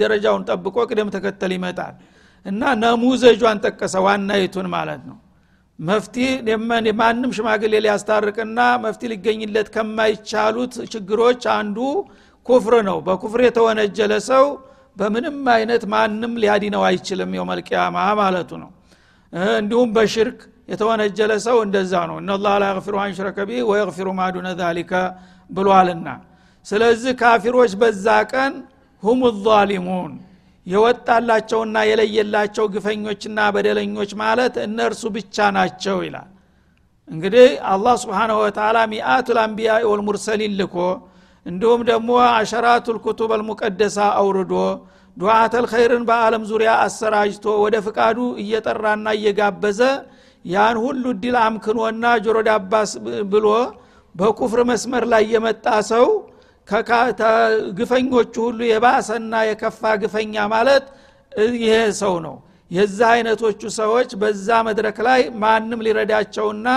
ደረጃውን 0.00 0.42
ጠብቆ 0.48 0.76
ቅደም 0.88 1.08
ተከተል 1.14 1.52
ይመጣል 1.56 1.94
እና 2.46 2.62
ነሙዘጇን 2.82 3.58
ጠቀሰ 3.66 3.94
ዋናይቱን 4.06 4.66
ማለት 4.74 5.02
ነው። 5.08 5.16
መፍትሄ 5.78 6.26
ማንም 7.00 7.30
ሽማግሌ 7.36 7.72
ሊያስታርቅና 7.84 8.60
መፍትሄ 8.84 9.08
ሊገኝለት 9.12 9.68
ከማይቻሉት 9.74 10.74
ችግሮች 10.92 11.42
አንዱ 11.56 11.78
ኩፍር 12.46 12.74
ነው። 12.88 12.98
በኩፍር 13.06 13.40
የተወነጀለ 13.46 14.14
ሰው 14.28 14.46
በምንም 14.96 15.38
አይነት 15.54 15.82
ማንም 15.92 16.32
ሊያዲነው 16.42 16.82
አይችልም 16.88 17.30
يوم 17.36 17.58
القيامة 17.58 17.96
ማለቱ 18.20 18.50
ነው 18.62 18.70
እንዲሁም 19.54 19.88
በሽርክ 19.96 20.38
የተወነጀለ 20.68 21.32
ሰው 21.46 21.56
እንደዛ 21.64 21.92
ነው። 22.10 22.16
إن 22.22 22.28
الله 22.28 22.46
لا 22.60 22.68
يغفر 22.70 22.94
أن 23.02 23.12
يشرك 23.12 23.38
به 23.48 23.62
ويغفر 23.70 24.08
ما 24.18 24.25
دون 24.25 24.48
ذلك 24.60 24.92
ብሏልና። 25.50 26.08
ስለዚህ 26.66 27.12
ካፊሮች 27.20 27.72
በዛ 27.80 28.06
ቀን 28.32 28.52
هم 29.02 29.20
الظالمون 29.46 30.12
የወጣላቸውና 30.66 31.76
የለየላቸው 31.88 32.66
ግፈኞችና 32.74 33.38
በደለኞች 33.54 34.12
ማለት 34.22 34.54
እነርሱ 34.66 35.02
ብቻ 35.16 35.36
ናቸው 35.56 35.98
ይላል። 36.06 36.28
እንግዲህ 37.08 37.48
አላህ 37.72 37.94
ስብሓንሁ 38.02 38.36
ወተላ 38.44 38.76
ሚአቱ 38.92 39.26
ልአንቢያ 39.36 39.72
ወልሙርሰሊን 39.90 40.54
ልኮ 40.60 40.76
እንዲሁም 41.46 41.80
ደግሞ 41.90 42.10
አሸራቱ 42.30 42.86
ልኩቱብ 42.96 43.30
አልሙቀደሳ 43.36 43.98
አውርዶ 44.20 44.54
ዱዓተል 45.16 45.66
ኸይርን 45.72 46.04
በአለም 46.08 46.44
ዙሪያ 46.50 46.70
አሰራጅቶ 46.84 47.46
ወደ 47.64 47.76
ፍቃዱ 47.86 48.18
እየጠራና 48.42 49.06
እየጋበዘ 49.18 49.80
ያን 50.44 50.76
ሁሉ 50.84 51.04
ድል 51.22 51.36
አምክኖና 51.42 52.04
ጆሮ 52.24 52.38
ዳባስ 52.48 52.90
ብሎ 53.32 53.46
በኩፍር 54.14 54.60
መስመር 54.70 55.04
ላይ 55.12 55.22
የመጣ 55.34 55.66
ሰው 55.92 56.06
ግፈኞቹ 57.78 58.34
ሁሉ 58.46 58.60
የባሰና 58.68 59.34
የከፋ 59.48 59.92
ግፈኛ 60.02 60.34
ማለት 60.54 60.84
ይሄ 61.58 61.72
ሰው 62.02 62.14
ነው። 62.26 62.36
የዛ 62.70 62.98
አይነቶቹ 63.14 63.60
ሰዎች 63.78 64.10
በዛ 64.20 64.48
መድረክ 64.68 64.98
ላይ 65.08 65.20
ማንም 65.42 65.82
ሊረዳቸውና 65.86 66.68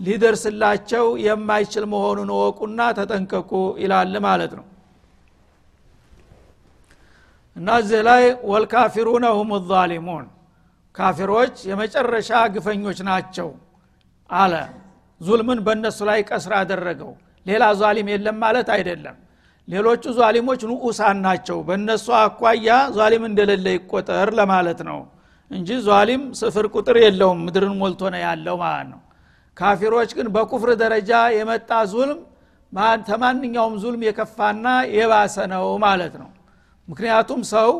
ሊደርስላቸው 0.00 1.06
የማይችል 1.26 1.84
መሆኑን 1.92 2.30
እወቁና 2.34 2.80
ተጠንቀቁ 2.98 3.50
ይላል 3.82 4.14
ማለት 4.26 4.52
ነው 4.58 4.64
እና 7.56 7.68
እዚህ 7.82 8.00
ላይ 8.08 8.22
ወልካፊሩነ 8.50 9.24
ሁም 9.38 9.50
ዛሊሙን። 9.70 10.26
ካፊሮች 10.94 11.54
የመጨረሻ 11.68 12.30
ግፈኞች 12.54 12.98
ናቸው 13.08 13.48
አለ። 14.30 14.54
ዙልምን 15.20 15.58
በእነሱ 15.66 15.98
ላይ 16.10 16.20
ቀስር 16.30 16.52
አደረገው። 16.60 17.12
ሌላ 17.46 17.64
ዛሊም 17.80 18.08
የለም 18.12 18.36
ማለት 18.44 18.68
አይደለም። 18.76 19.16
ሌሎቹ 19.68 20.04
ዛሊሞች 20.18 20.60
ንዑሳን 20.70 21.18
ናቸው። 21.26 21.58
በእነሱ 21.68 22.06
አኳያ 22.20 22.68
ዛሊም 22.96 23.24
እንደሌለ 23.30 23.66
ይቆጠር 23.76 24.28
ለማለት 24.38 24.80
ነው 24.88 24.98
እንጂ 25.50 25.70
ዛሊም 25.86 26.22
ስፍር 26.40 26.66
ቁጥር 26.74 26.96
የለውም 27.04 27.40
ምድርን 27.46 27.74
ሞልቶ 27.80 28.02
ነው 28.14 28.20
ያለው 28.26 28.56
ማለት 28.64 28.88
ነው። 28.92 29.00
ካፊሮች 29.56 30.10
ግን 30.18 30.28
በኩፍር 30.34 30.70
ደረጃ 30.82 31.10
የመጣ 31.36 31.70
ዙልም 31.92 32.20
ተማንኛውም 33.08 33.74
ዙልም 33.82 34.02
የከፋና 34.06 34.66
የባሰ 34.96 35.36
ነው 35.52 35.64
ማለት 35.84 36.14
ነው 36.22 36.28
ምክንያቱም 36.92 37.40
ሰው 37.52 37.70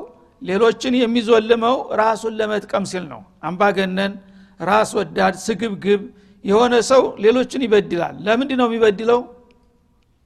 ሌሎችን 0.43 0.95
የሚዞልመው 1.01 1.77
ራሱን 1.99 2.33
ለመጥቀም 2.39 2.85
ሲል 2.91 3.05
ነው። 3.13 3.21
አምባገነን 3.49 4.13
ራስ 4.61 4.91
ወዳድ 4.99 5.35
ስግብግብ 5.45 6.03
የሆነ 6.45 6.75
ሰው 6.91 7.03
ሌሎችን 7.25 7.65
ይበድላል። 7.67 8.15
ለምንድ 8.27 8.51
ነው 8.61 8.67
የሚበድለው? 8.69 9.21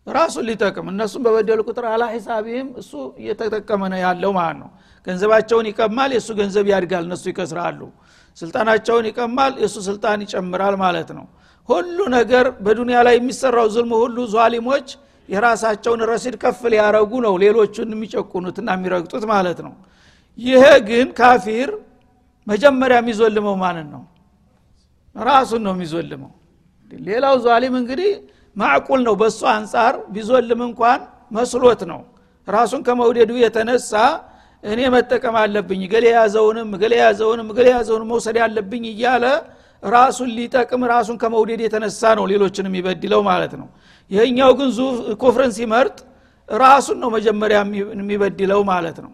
ራሱን 0.06 0.44
ሊጠቅም። 0.48 0.86
እነሱም 0.92 1.22
በበደሉ 1.26 1.60
ቁጥር 1.68 1.84
አላ 1.92 2.04
ሂሳቢህም 2.12 2.68
እሱ 2.80 2.92
እየተጠቀመ 3.20 3.82
ነው 3.92 4.00
ያለው 4.04 4.30
ማለት 4.38 4.58
ነው። 4.62 4.68
ገንዘባቸውን 5.06 5.66
ይቀማል 5.70 6.10
የእሱ 6.16 6.28
ገንዘብ 6.40 6.66
ያድጋል 6.72 7.04
እነሱ 7.08 7.24
ይከስራሉ። 7.32 7.80
ስልጣናቸውን 8.36 9.04
ይቀማል 9.10 9.52
የእሱ 9.62 9.76
ስልጣን 9.88 10.22
ይጨምራል 10.24 10.74
ማለት 10.84 11.10
ነው። 11.18 11.26
ሁሉ 11.68 11.98
ነገር 12.16 12.46
በዱንያ 12.64 12.98
ላይ 13.06 13.14
የሚሰራው 13.18 13.68
ዝልም 13.74 13.92
ሁሉ 14.02 14.16
ዟሊሞች 14.34 14.88
የራሳቸውን 15.28 16.00
ረሲድ 16.10 16.34
ከፍ 16.42 16.60
ሊያረጉ 16.72 17.12
ነው 17.26 17.34
ሌሎቹን 17.42 17.90
የሚጨቁኑትና 17.94 18.68
የሚረግጡት 18.76 19.24
ማለት 19.32 19.58
ነው። 19.66 19.72
ይሄ 20.38 20.64
ግን 20.88 21.08
ካፊር 21.18 21.70
መጀመሪያ 22.46 22.96
የሚዞልመው 23.02 23.54
ማንን 23.62 23.86
ነው? 23.94 24.02
ራሱን 25.16 25.62
ነው 25.66 25.72
የሚዞልመው። 25.76 26.32
ሌላው 26.90 27.34
ዟሊም 27.44 27.74
እንግዲህ 27.80 28.10
ማዕቁል 28.56 29.00
ነው። 29.06 29.14
በእሱ 29.20 29.40
አንጻር 29.54 29.94
ቢዞልም 30.14 30.60
እንኳን 30.68 31.00
መስሎት 31.32 31.80
ነው። 31.92 32.00
ራሱን 32.48 32.80
ከመውደዱ 32.86 33.30
የተነሳ 33.42 33.92
እኔ 34.62 34.80
መጠቀም 34.94 35.36
አለብኝ 35.40 35.80
ገሌ 35.92 36.04
የያዘውንም 36.10 36.70
ገሌ 36.82 36.92
የያዘውንም 36.98 37.48
ገሌ 37.56 37.66
የያዘውንም 37.70 38.08
መውሰድ 38.12 38.36
ያለብኝ 38.42 38.84
እያለ 38.92 39.24
ራሱን 39.82 40.28
ሊጠቅም 40.36 40.82
ራሱን 40.92 41.16
ከመውደድ 41.22 41.60
የተነሳ 41.64 42.12
ነው 42.18 42.24
ሌሎችን 42.32 42.68
የሚበድለው 42.68 43.20
ማለት 43.28 43.52
ነው 43.60 43.68
ይህኛው 44.10 44.50
ግን 44.58 44.68
ኩፍርን 45.20 45.52
ሲመርጥ 45.56 45.96
ራሱን 46.48 46.98
ነው 47.02 47.10
መጀመሪያ 47.14 47.58
የሚበድለው 47.92 48.60
ማለት 48.68 48.98
ነው። 49.04 49.12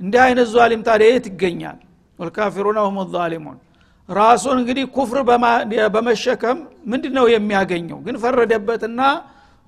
እንዲህ 0.00 0.20
አይነት 0.26 0.48
ዟሊም 0.54 0.82
ታዲያ 0.86 1.06
የት 1.10 1.26
ይገኛል? 1.30 1.78
ወልካፊሩን 2.18 2.78
ሁም 2.86 2.98
ዛሊሙን። 3.14 3.58
ራሱን 4.08 4.56
እንግዲህ 4.60 4.84
ኩፍር 4.96 5.18
በመሸከም 5.94 6.58
ምንድ 6.90 7.04
ነው 7.18 7.26
የሚያገኘው? 7.34 7.98
ግን 8.06 8.16
ፈረደበትና 8.22 9.00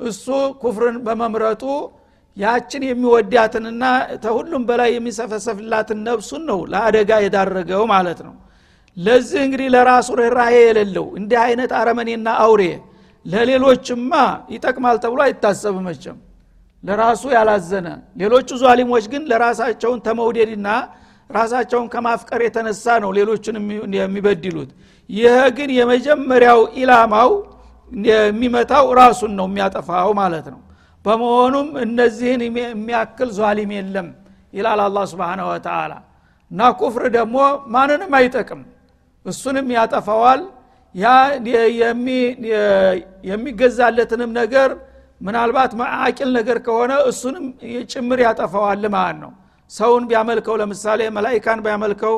እሱ 0.01 0.27
ኩፍርን 0.63 0.97
በመምረጡ 1.07 1.63
ያችን 2.37 2.83
የሚወዳትንና 2.87 3.83
ተሁሉም 4.25 4.63
በላይ 4.69 4.91
የሚሰፈሰፍላትን 4.95 5.99
ነፍሱን 6.09 6.43
ነው 6.51 6.59
ለአደጋ 6.73 7.11
የዳረገው 7.25 7.83
ማለት 7.93 8.21
ነው። 8.27 8.35
ለዚህ 8.97 9.41
እንግዲህ 9.47 9.69
ለራሱ 9.75 10.09
ርኅራሄ 10.21 10.55
የሌለው 10.65 11.07
እንዲህ 11.19 11.39
አይነት 11.47 11.71
አረመኔና 11.79 12.29
አውሬ 12.45 12.63
ለሌሎችማ 13.27 14.13
ይጠቅማል 14.55 14.97
ተብሎ 15.05 15.21
አይታሰብ 15.27 15.77
መቸም 15.87 16.19
ለራሱ 16.85 17.23
ያላዘነ 17.37 17.89
ሌሎቹ 18.21 18.49
ዟሊሞች 18.63 19.05
ግን 19.13 19.23
ለራሳቸውን 19.31 20.01
ተመውደድና 20.07 20.69
ራሳቸውን 21.31 21.87
ከማፍቀር 21.93 22.41
የተነሳ 22.47 22.85
ነው 23.05 23.11
ሌሎችን 23.19 23.57
የሚበድሉት። 23.97 24.71
ይህ 25.11 25.37
ግን 25.57 25.71
የመጀመሪያው 25.79 26.61
ኢላማው 26.81 27.31
የሚመታው 28.09 28.87
ራሱን 29.01 29.33
ነው 29.39 29.47
የሚያጠፋው 29.51 30.11
ማለት 30.21 30.47
ነው። 30.55 30.61
በመሆኑም 31.05 31.69
እነዚህን 31.85 32.43
የሚያክል 32.47 33.31
ዟሊም 33.39 33.73
የለም 33.77 34.09
ይላል 34.55 34.81
አላ 34.85 34.99
ስብን 35.11 35.41
ወተላ 35.49 35.93
እና 36.51 36.61
ኩፍር 36.81 37.05
ደግሞ 37.17 37.37
ማንንም 37.75 38.13
አይጠቅም። 38.19 38.61
እሱንም 39.27 39.67
ያጠፋዋል 39.77 40.41
ያ 40.95 41.07
የሚገዛለትንም 43.31 44.31
ነገር 44.41 44.71
ምናልባት 45.21 45.73
ማአቂል 45.81 46.31
ነገር 46.39 46.59
ከሆነ 46.67 46.93
እሱንም 47.11 47.45
ጭምር 47.93 48.19
ያጠፋዋል 48.27 48.85
ማለት 48.95 49.19
ነው። 49.23 49.33
ሰውን 49.71 50.05
ቢያመልከው 50.11 50.57
ለምሳሌ 50.61 51.01
መላይካን 51.17 51.61
ቢያመልከው 51.67 52.17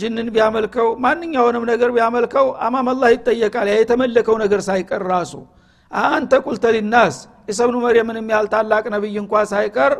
ጅንን 0.00 0.28
ቢያመልከው 0.34 0.88
ማንኛውንም 1.04 1.64
ነገር 1.72 1.90
ቢያመልከው 1.96 2.46
አማመላህ 2.66 3.10
ይጠየቃል። 3.14 3.68
ያ 3.72 3.76
የተመለከው 3.80 4.36
ነገር 4.44 4.60
ሳይቀር 4.68 5.02
ራሱ 5.12 5.32
አንተ 6.10 6.32
ቁልተ 6.46 6.64
ሊናስ 6.76 7.16
ኢሰብኑ 7.52 7.76
መርየምን 7.84 8.16
የሚያህል 8.20 8.46
ታላቅ 8.54 8.84
ነቢይ 8.94 9.16
እንኳ 9.22 9.42
ሳይቀር 9.52 9.92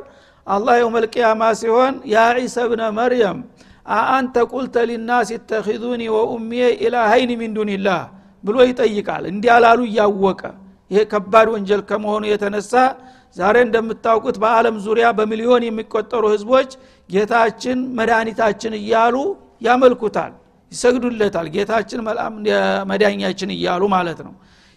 አላህ 0.46 0.74
የውመልቅያማ 0.80 1.42
ሲሆን 1.60 1.94
ያ 2.12 2.24
ዒሳ 2.38 2.56
ብነ 2.70 2.82
መርየም 2.98 3.38
አአንተ 3.86 4.36
ቁልተ 4.52 4.76
ሊናስ 4.88 5.28
ይተኪዙኒ 5.34 6.02
ወኡሚየ 6.14 6.62
ኢላሀይን 6.82 7.30
ሚን 7.40 7.52
ዱንላህ 7.56 8.00
ብሎ 8.44 8.56
ይጠይቃል። 8.68 9.24
እንዲያላሉ 9.32 9.80
እያወቀ። 9.88 10.40
ይሄ 10.90 11.00
ከባድ 11.12 11.46
ወንጀል 11.54 11.80
ከመሆኑ 11.88 12.24
የተነሳ 12.30 12.72
ዛሬ 13.36 13.56
እንደምታውቁት 13.66 14.36
በአለም 14.42 14.76
ዙሪያ 14.84 15.06
በሚሊዮን 15.18 15.62
የሚቆጠሩ 15.66 16.24
ህዝቦች 16.34 16.70
ጌታችን 17.08 17.78
መድኃኒታችን 17.98 18.74
እያሉ 18.80 19.16
ያመልኩታል 19.66 20.32
ይሰግዱለታል። 20.72 21.46
ጌታችን 21.54 22.00
መዳኛችን 22.90 23.50
እያሉ 23.56 23.82
ማለት 23.94 24.18
ነው። 24.26 24.34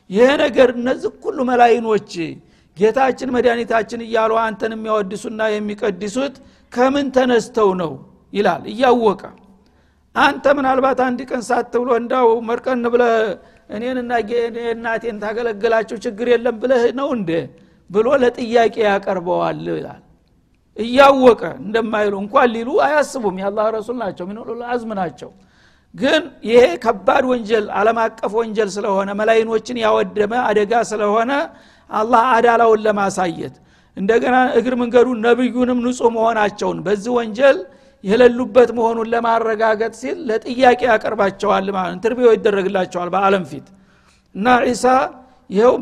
ይሄ 0.09 0.27
ነገር 0.43 0.69
እነዚህ 0.77 1.11
ሁሉ 1.23 1.39
መላይኖች 1.49 2.11
ጌታችን 2.77 3.29
መድኃኒታችን 3.35 4.01
እያሉ 4.05 4.31
አንተን 4.43 4.73
የሚያወድሱና 4.75 5.41
የሚቀድሱት 5.53 6.35
ከምን 6.73 7.07
ተነስተው 7.15 7.69
ነው 7.81 7.91
ይላል። 8.33 8.63
እያወቀ 8.71 9.21
አንተ 10.15 10.45
ምናልባት 10.57 10.99
አንድ 11.05 11.19
ቀን 11.29 11.41
ሳት 11.47 11.73
ብሎ 11.81 11.89
እንዳው 12.01 12.27
መርቀን 12.47 12.83
ብለ 12.93 13.03
እኔንና 13.69 14.11
እናቴን 14.71 15.17
ታገለግላቸው 15.23 15.97
ችግር 16.05 16.27
የለም 16.33 16.55
ብለህ 16.61 16.83
ነው 16.99 17.09
እንደ 17.17 17.31
ብሎ 17.89 18.07
ለጥያቄ 18.23 18.75
ያቀርበዋል 18.87 19.61
ይላል። 19.71 20.01
እያወቀ 20.77 21.41
እንደማይሉ 21.61 22.13
እንኳን 22.23 22.49
ሊሉ 22.55 22.69
አያስቡም። 22.85 23.37
የአላህ 23.41 23.65
ረሱል 23.77 23.97
ናቸው 24.03 24.25
ሚን 24.29 24.37
አዝም 24.69 24.91
ናቸው። 24.99 25.31
ግን 25.95 26.23
ይሄ 26.47 26.63
ከባድ 26.83 27.23
ወንጀል 27.29 27.65
አለም 27.79 27.97
አቀፍ 28.03 28.33
ወንጀል 28.39 28.69
ስለሆነ 28.75 29.09
መላይኖችን 29.19 29.77
ያወደመ 29.83 30.33
አደጋ 30.49 30.73
ስለሆነ 30.91 31.31
አላህ 31.89 32.23
አዳላውን 32.35 32.81
ለማሳየት 32.85 33.55
እንደገና 33.97 34.35
እግር 34.59 34.73
መንገዱ 34.81 35.07
ነብዩንም 35.23 35.79
ንጹህ 35.85 36.11
መሆናቸውን 36.17 36.77
በዚህ 36.85 37.11
ወንጀል 37.17 37.57
የሌሉበት 38.03 38.69
መሆኑን 38.77 39.07
ለማረጋገጥ 39.13 39.93
ሲል 40.01 40.17
ለጥያቄ 40.29 40.81
ያቀርባቸዋል 40.89 41.65
ማለት 41.75 41.93
interview 41.95 42.29
ይደረግላቸዋል 42.35 43.09
በአለም 43.15 43.43
ፊት። 43.49 43.67
እና 44.35 44.47
ዒሳ 44.67 44.85
ይኸው 45.49 45.73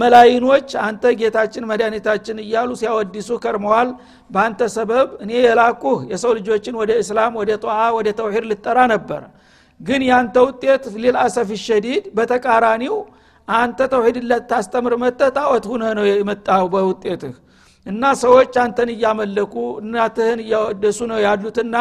መላይኖች 0.00 0.70
አንተ 0.86 1.12
ጌታችን 1.18 1.66
መድኃኒታችን 1.70 2.36
እያሉ 2.44 2.70
ሲያወዲሱ 2.80 3.30
ከርመዋል። 3.44 3.90
በአንተ 4.30 4.60
ሰበብ 4.74 5.08
እኔ 5.24 5.32
የላኩህ 5.44 5.98
የሰው 6.12 6.32
ልጆችን 6.38 6.74
ወደ 6.80 6.92
እስላም 7.02 7.32
ወደ 7.40 7.50
ተቅዋ 7.64 7.78
ወደ 7.98 8.08
ተውሂድ 8.20 8.46
ልጠራ 8.52 8.78
ነበረ 8.94 9.22
ግን 9.80 10.00
ያንተ 10.08 10.36
ውጤት 10.46 10.84
للأسف 11.02 11.48
الشديد 11.64 12.04
በተቃራኒው 12.16 12.96
አንተ 13.48 13.80
ተውሂድ 13.92 14.18
ልታስተምር 14.30 14.94
መተህ 15.02 15.20
ጣዖት 15.36 15.64
ሁነ 15.70 15.84
ነው 15.98 16.04
የመጣው 16.10 16.66
በውጤትህ 16.74 17.34
እና 17.86 18.02
ሰዎች 18.22 18.54
አንተን 18.64 18.90
እያመለኩ 18.94 19.54
እናትህን 19.82 20.40
እያወደሱ 20.44 20.98
ነው 21.10 21.18
ያሉትና 21.26 21.76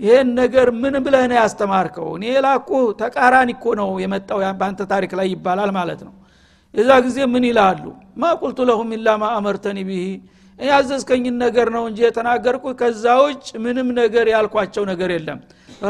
ይህን 0.00 0.28
ነገር 0.40 0.68
ምን 0.80 0.94
ብለህ 1.04 1.24
ነው 1.30 1.36
ያስተማርከው? 1.40 2.08
እኔ 2.16 2.24
የላኩ 2.32 2.70
ተቃራኒ 3.00 3.50
እኮ 3.56 3.64
ነው 3.80 3.90
የመጣው 4.02 4.40
በአንተ 4.60 4.80
ታሪክ 4.92 5.12
ላይ 5.18 5.28
ይባላል 5.34 5.70
ማለት 5.78 6.00
ነው። 6.06 6.14
የዛ 6.74 6.90
ጊዜ 7.06 7.18
ምን 7.34 7.44
ይላሉ? 7.50 7.84
ማ 8.20 8.32
ቁልቱ 8.40 8.58
ለሁም 8.70 8.90
ኢላ 8.96 9.08
ማ 9.22 9.26
አመርተኒ 9.38 9.78
ብሂ 9.88 10.02
ያዘዝከኝን 10.58 11.36
ነገር 11.44 11.68
ነው 11.76 11.82
እንጂ 11.88 11.98
የተናገርኩ 12.04 12.64
ከዛ 12.80 13.04
ውጭ 13.22 13.46
ምንም 13.64 13.88
ነገር 14.00 14.26
ያልኳቸው 14.34 14.84
ነገር 14.90 15.10
የለም 15.16 15.38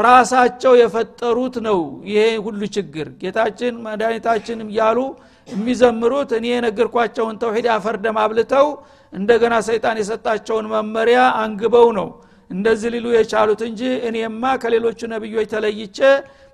ራሳቸው 0.03 0.73
የፈጠሩት 0.79 1.55
ነው 1.67 1.79
ይሄ 2.09 2.23
ሁሉ 2.45 2.61
ችግር። 2.75 3.07
ጌታችን 3.21 3.73
መድኃኒታችን 3.85 4.59
እያሉ 4.65 4.99
የሚዘምሩት 5.47 6.31
እኔ 6.37 6.45
የነገርኳቸውን 6.53 7.35
ተውሂድ 7.43 7.67
አፈርደም 7.75 8.17
አብልተው 8.23 8.67
እንደገና 9.13 9.55
ሰይጣን 9.67 9.99
የሰጣቸውን 10.01 10.65
መመሪያ 10.73 11.19
አንግበው 11.43 11.87
ነው 11.99 12.07
እንደዚህ 12.49 12.89
ሊሉ 12.95 13.07
የቻሉት 13.15 13.61
እንጂ 13.69 13.81
እኔማ 14.09 14.43
ከሌሎቹ 14.61 14.99
ነቢዮች 15.13 15.47
ተለይቼ 15.53 15.97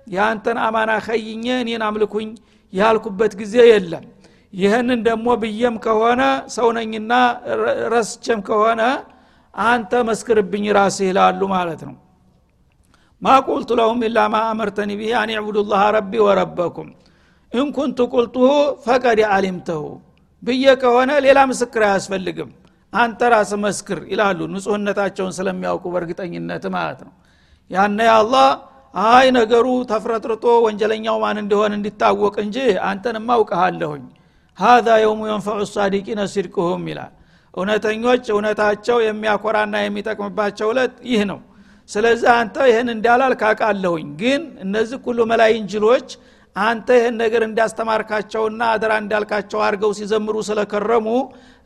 የአንተን 0.06 0.58
አማና 0.64 0.92
ከይኘ 1.06 1.46
እኔን 1.62 1.82
አምልኩኝ 1.88 2.30
ያልኩበት 2.72 3.32
ጊዜ 3.40 3.56
የለም። 3.70 4.04
ይህንን 4.52 5.00
ደግሞ 5.06 5.28
ብዬም 5.42 5.76
ከሆነ 5.84 6.22
ሰውነኝና 6.56 7.12
ረስቸም 7.94 8.40
ከሆነ 8.48 8.82
አንተ 9.54 10.02
መስክርብኝ 10.08 10.64
ራስህ 10.76 11.06
ይላሉ 11.10 11.40
ማለት 11.54 11.80
ነው 11.88 11.94
ማ 13.24 13.34
ቁልቱ 13.46 13.70
ለሁም 13.78 14.00
ኢላ 14.06 14.18
ማ 14.32 14.40
አመርተኒ 14.48 14.90
ብሂ 15.00 15.10
አን 15.20 15.30
ዕቡዱ 15.36 15.58
ላህ 15.68 15.82
ረቢ 15.96 16.12
ወረበኩም። 16.24 16.88
إن 17.52 17.64
كنت 17.64 17.98
قلته 18.12 18.48
فقد 18.84 19.20
علمته 19.34 19.82
ብዬ 20.42 20.64
ከሆነ 20.82 21.10
ሌላ 21.26 21.38
ምስክር 21.50 21.82
አያስፈልግም። 21.88 22.50
አንተ 22.92 23.20
ራስ 23.32 23.50
መስክር 23.62 24.00
ይላሉ። 24.12 24.40
ንጹህነታቸውን 24.52 25.32
ስለሚያውቁ 25.38 25.84
በእርግጠኝነት 25.94 26.64
ማለት 26.76 27.00
ነው። 27.06 27.12
يعني 27.70 27.98
አላህ 28.18 28.48
አይ 28.94 29.26
ነገሩ 29.36 29.66
ተፍረጥርጦ 29.90 30.44
ወንጀለኛው 30.66 31.16
ማን 31.22 31.38
እንደሆነ 31.42 31.72
እንዲታወቅ 31.78 32.34
እንጂ 32.44 32.56
አንተን 32.88 33.16
ማውቀሃለሁኝ 33.28 34.04
هذا 34.58 34.88
يوم 35.02 35.22
ينفع 35.30 35.60
الصادقين 35.72 36.20
صدقهم 36.32 36.84
ይላል። 36.90 37.12
እውነተኞች 37.54 38.24
እውነታቸው 38.34 38.98
የሚያኮራና 39.06 39.74
የሚጠቅምባቸው 39.82 40.68
እለት 40.72 40.94
ይህ 41.10 41.22
ነው 41.30 41.40
ስለዚህ 41.88 42.28
አንተ 42.34 42.56
ይህን 42.68 42.88
እንዳላልክ 42.94 43.32
አቃለሁኝ 43.40 44.06
ግን 44.20 44.42
እነዚህ 44.64 44.98
ሁሉ 45.06 45.20
መላይን 45.30 45.64
ጅሎች 45.72 46.08
አንተ 46.56 46.88
ይህን 46.98 47.14
ነገር 47.22 47.42
እንዳስተማርካቸውና 47.46 48.62
አደራ 48.74 48.92
እንዳልካቸው 49.02 49.60
አድርገው 49.66 49.92
ሲዘምሩ 49.98 50.36
ስለከረሙ 50.48 51.06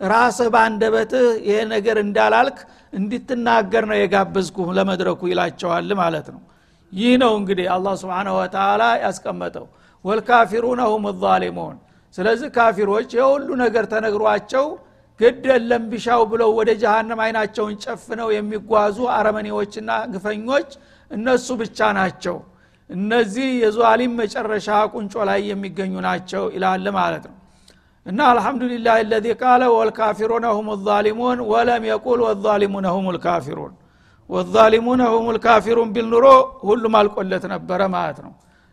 ራስህ 0.04 0.48
በአንደበትህ 0.54 1.26
ይሄ 1.46 1.59
ነገር 1.74 1.96
እንዳላልክ 2.04 2.59
እንድትናገር 2.92 3.85
ነው 3.90 3.96
የጋበዝኩ 3.98 4.66
ለመድረኩ 4.78 5.20
ይላቸዋል 5.33 5.90
ማለት 6.00 6.28
ነው። 6.35 6.40
ይህ 6.92 7.12
ነው 7.22 7.33
እንግዲህ 7.40 7.66
አላህ 7.74 7.94
ስብንሁ 8.02 8.35
ወተላ 8.40 8.83
ያስቀመጠው። 9.04 9.66
ወልካፊሩነ 10.04 10.81
ሁም 10.92 11.07
ዛሊሙን። 11.22 11.76
ስለዚህ 12.14 12.48
ካፊሮች 12.54 13.09
የሁሉ 13.18 13.48
ነገር 13.64 13.85
ተነግሯቸው 13.92 14.66
ግድ 15.20 15.44
የለም 15.50 15.85
ቢሻው 15.90 16.20
ብለው 16.33 16.50
ወደ 16.59 16.70
ጀሃነም 16.83 17.20
አይናቸውን 17.24 17.74
ጨፍነው 17.85 18.28
የሚጓዙ 18.35 18.98
አረመኔዎችና 19.14 19.90
ግፈኞች 20.12 20.68
እነሱ 21.11 21.48
ብቻ 21.61 21.88
ናቸው። 21.98 22.37
እነዚህ 22.90 23.48
የዟሊም 23.62 24.12
መጨረሻ 24.20 24.68
ቁንጮ 24.92 25.14
ላይ 25.28 25.40
የሚገኙ 25.50 25.94
ናቸው 26.07 26.44
ይላል 26.54 26.87
ማለት 26.98 27.24
ነው። 27.31 27.35
እና 28.07 28.20
አልሐምዱሊላህ 28.31 28.96
ለዚ 29.11 29.26
ቃለ 29.40 29.62
ወልካፊሩነ 29.74 30.46
ሁም 30.59 30.68
ዛሊሙን 30.87 31.40
ወለም 31.50 31.83
የቁል 31.90 32.20
ወዛሊሙነ 32.26 32.87
ሁም 32.96 33.09
ልካፊሩን 33.16 33.72
ወዛሊሙነ 34.31 35.02
ሁም 35.14 35.26
ልካፊሩን 35.37 35.90
ቢል 35.94 36.07
ኑሮ 36.14 36.26
ሁሉም 36.68 36.94
አልቆለት 37.00 37.44
ነበረ 37.54 37.81
ማለት 37.96 38.18
ነው። 38.26 38.33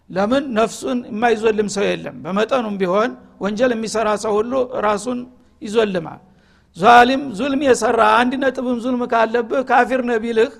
ለምን? 0.09 0.43
ነፍሱን 0.57 0.97
የማይዞልም 1.09 1.69
ሰው 1.75 1.85
የለም። 1.89 2.15
በመጠኑም 2.23 2.75
ቢሆን 2.81 3.11
ወንጀል 3.43 3.71
የሚሰራ 3.75 4.09
ሰው 4.23 4.33
ሁሉ 4.39 4.53
ራሱን 4.87 5.19
ይዞልማል 5.61 6.21
ዛሊም 6.77 7.21
ዙልም 7.37 7.61
የሰራ 7.65 8.01
አንድ 8.19 8.33
ነጥብም 8.41 8.77
ዙልም 8.83 9.03
ካለብህ 9.11 9.61
ካፊር 9.69 10.01
ነቢልህ 10.09 10.51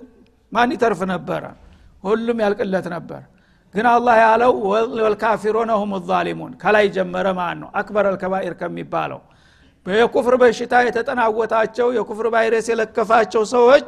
ማን 0.52 0.70
ይተርፍ 0.76 1.00
ነበረ? 1.12 1.44
ሁሉም 2.04 2.38
ያልቅለት 2.44 2.86
ነበር። 2.94 3.22
ግን 3.74 3.86
አላህ 3.94 4.16
ያለው 4.24 4.52
ወልካፊሩነ 5.00 5.72
ሁም 5.82 5.92
ዛሊሙን። 6.10 6.52
ከላይ 6.62 6.86
ጀመረ 6.96 7.28
ማን 7.40 7.58
ነው? 7.62 7.70
አክበር 7.80 8.06
አልከባኢር 8.10 8.54
ከሚባለው። 8.62 9.22
የኩፍር 9.86 10.36
በሽታ 10.42 10.74
የተጠናወታቸው 10.88 11.88
የኩፍር 11.98 12.28
ቫይረስ 12.36 12.68
የለከፋቸው 12.72 13.44
ሰዎች 13.54 13.88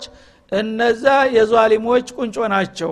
እነዛ 0.52 1.06
የዟሊሞች 1.38 2.08
ቁንጮ 2.18 2.38
ናቸው። 2.54 2.92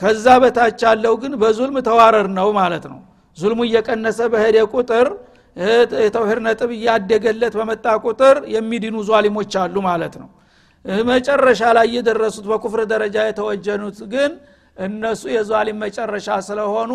ከዛ 0.00 0.26
በታች 0.42 0.80
ያለው 0.86 1.14
ግን 1.22 1.32
በዙልም 1.42 1.76
ተዋረር 1.88 2.28
ነው 2.38 2.48
ማለት 2.58 2.84
ነው። 2.92 3.00
ዙልሙ 3.38 3.60
እየቀነሰ 3.68 4.20
በሄደ 4.32 4.56
ቁጥር 4.72 5.08
የተውሂድ 5.98 6.38
ነጥብ 6.46 6.70
እያደገለት 6.76 7.54
በመጣ 7.58 7.86
ቁጥር 8.04 8.36
የሚድኑ 8.54 8.96
ዟሊሞች 9.08 9.52
አሉ 9.62 9.76
ማለት 9.88 10.14
ነው። 10.22 10.28
መጨረሻ 11.08 11.62
ላይ 11.76 11.86
የደረሱት 11.96 12.46
በኩፍር 12.50 12.80
ደረጃ 12.92 13.16
የተወጀኑት 13.28 13.98
ግን 14.12 14.32
እነሱ 14.78 15.22
የዟሊም 15.34 15.78
መጨረሻ 15.84 16.28
ስለሆኑ 16.46 16.92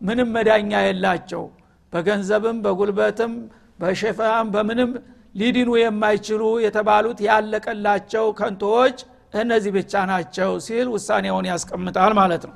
ምንም 0.00 0.28
መዳኛ 0.36 0.72
የላቸው። 0.86 1.44
በገንዘብም 1.92 2.58
በጉልበትም 2.64 3.32
በሸፋም 3.78 4.48
በምንም 4.54 4.90
ሊድኑ 5.34 5.70
የማይችሉ 5.80 6.42
የተባሉት 6.64 7.18
ያለቀላቸው 7.28 8.26
ከንቶዎች 8.38 8.98
እነዚህ 9.34 9.72
ብቻ 9.76 9.92
ናቸው 10.10 10.50
ሲል 10.66 10.86
ውሳኔውን 10.94 11.46
ያስቀምጣል 11.50 12.12
ማለት 12.20 12.44
ነው 12.48 12.54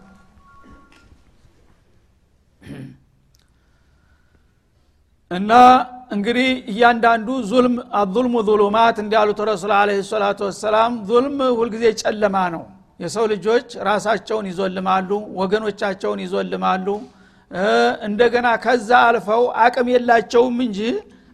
እና 5.32 5.52
እንግዲህ 6.12 6.48
እያንዳንዱ 6.70 7.28
ዙልም 7.50 7.74
አዙልሙ 8.00 8.34
ዙሉማት 8.48 8.96
እንዲያሉት 9.02 9.40
ረሱል 9.50 9.72
አለ 9.76 9.90
ሰላቱ 10.08 10.40
ወሰላም 10.48 10.92
ዙልም 11.08 11.36
ሁልጊዜ 11.58 11.84
ጨለማ 12.02 12.36
ነው። 12.54 12.64
የሰው 13.00 13.24
ልጆች 13.32 13.68
ራሳቸውን 13.88 14.46
ይዞልማሉ 14.50 15.10
ወገኖቻቸውን 15.40 16.20
ይዞልማሉ። 16.24 16.86
እንደገና 18.08 18.48
ከዛ 18.64 18.90
አልፈው 19.08 19.42
አቅም 19.64 19.88
የላቸውም 19.94 20.58
እንጂ 20.66 20.78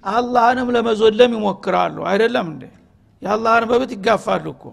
አላህንም 0.05 0.69
ለመዞለም 0.77 1.33
ይሞክራሉ። 1.37 1.97
አይደለም 2.11 2.47
እንዴ? 2.53 2.63
የአላህን 3.23 3.65
መብት 3.71 3.91
ይጋፋሉ 3.97 4.47
እኮ። 4.55 4.65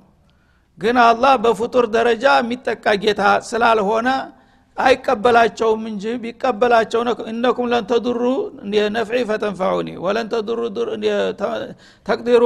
ግን 0.77 0.95
አላህ 1.03 1.33
በፍጡር 1.43 1.85
ደረጃ 1.95 2.25
የሚጠቃ 2.39 2.85
ጌታ 3.03 3.21
ስላልሆነ 3.49 4.07
አይቀበላቸውም 4.77 5.83
እንጂ 5.89 6.03
ቢቀበላቸው 6.23 7.01
እነኩም 7.31 7.67
ለንተድሩ 7.71 8.21
ነፍዒ 8.95 9.19
ፈተንፈዑኒ 9.29 9.89
ወለን 10.05 10.27
ተቅዲሩ 12.05 12.43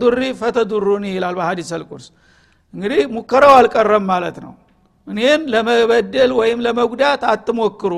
ዱሪ 0.00 0.22
ፈተዱሩኒ 0.40 1.04
ይላል 1.16 1.34
በሀዲስ 1.40 1.70
አልቁርስ። 1.76 2.06
እንግዲህ 2.74 3.02
ሙከራው 3.14 3.54
አልቀረም 3.58 4.04
ማለት 4.12 4.36
ነው። 4.44 4.52
እኔን 5.06 5.42
ለመበደል 5.52 6.32
ወይም 6.40 6.58
ለመጉዳት 6.66 7.22
አትሞክሩ 7.32 7.94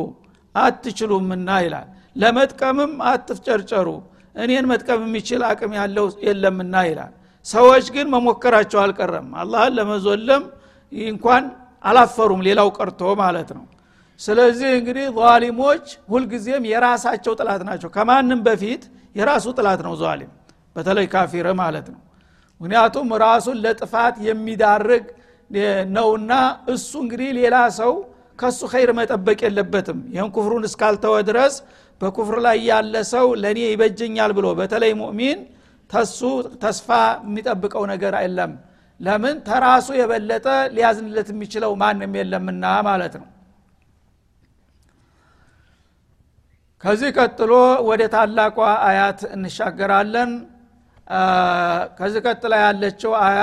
አትችሉምና 0.54 1.48
ይላል። 1.64 1.88
ለመጥቀምም 2.16 2.92
አትፍጨርጨሩ 3.10 3.88
እኔን 4.34 4.66
መጥቀም 4.70 5.00
የሚችል 5.06 5.42
አቅም 5.48 5.72
ያለው 5.78 6.06
የለምና 6.26 6.74
ይላል። 6.88 7.12
ሰዎች 7.46 7.86
ግን 7.94 8.06
መሞከራቸው 8.14 8.78
አልቀረም። 8.82 9.28
አላህን 9.40 9.72
ለመዞለም 9.78 10.42
እንኳን 10.92 11.44
አላፈሩም 11.84 12.40
ሌላው 12.48 12.68
ቀርቶ 12.76 13.02
ማለት 13.20 13.50
ነው። 13.56 13.64
ስለዚህ 14.20 14.70
እንግዲህ 14.78 15.06
ዛሊሞች 15.18 15.84
ሁልጊዜም 16.10 16.64
የራሳቸው 16.72 17.32
ጥላት 17.40 17.62
ናቸው። 17.68 17.88
ከማንም 17.96 18.40
በፊት 18.46 18.82
የራሱ 19.16 19.46
ጥላት 19.58 19.80
ነው 19.86 19.94
ዛሊም 20.02 20.30
በተለይ 20.76 21.06
ካፊር 21.14 21.46
ማለት 21.62 21.86
ነው። 21.94 22.00
ምክንያቱም 22.60 23.08
ራሱን 23.24 23.56
ለጥፋት 23.64 24.16
የሚዳርግ 24.26 25.04
ነውና 25.94 26.32
እሱ 26.74 26.90
እንግዲህ 27.04 27.30
ሌላ 27.40 27.56
ሰው 27.80 27.92
ከሱ 28.38 28.60
ኸይር 28.72 28.90
መጠበቅ 28.98 29.38
የለበትም። 29.46 29.98
ይህን 30.14 30.30
ኩፍሩን 30.36 30.64
እስካልተወ 30.68 31.16
ድረስ 31.28 31.54
በኩፍር 32.00 32.36
ላይ 32.46 32.56
ያለ 32.68 32.94
ሰው 33.12 33.26
ለእኔ 33.42 33.58
ይበጀኛል 33.66 34.30
ብሎ 34.38 34.46
በተለይ 34.60 34.92
ሙእሚን 35.00 35.40
ተሱ 35.90 36.18
ተስፋ 36.62 36.88
የሚጠብቀው 37.24 37.84
ነገር 37.92 38.14
የለም 38.24 38.52
ለምን 39.02 39.36
ተራሱ 39.46 39.88
የበለጠ 39.98 40.46
ሊያዝንለት 40.74 41.28
የሚችለው 41.32 41.72
ማንም 41.80 42.12
የለምና 42.18 42.64
ማለት 42.88 43.14
ነው። 43.20 43.28
ከዚህ 46.84 47.10
ቀጥሎ 47.18 47.52
ወደ 47.88 48.02
ታላቋ 48.14 48.56
አያት 48.86 49.20
እንሻገራለን። 49.34 50.30
ከዚህ 51.98 52.20
ቀጥላ 52.26 52.54
ያለችው 52.64 53.12
አያ 53.22 53.40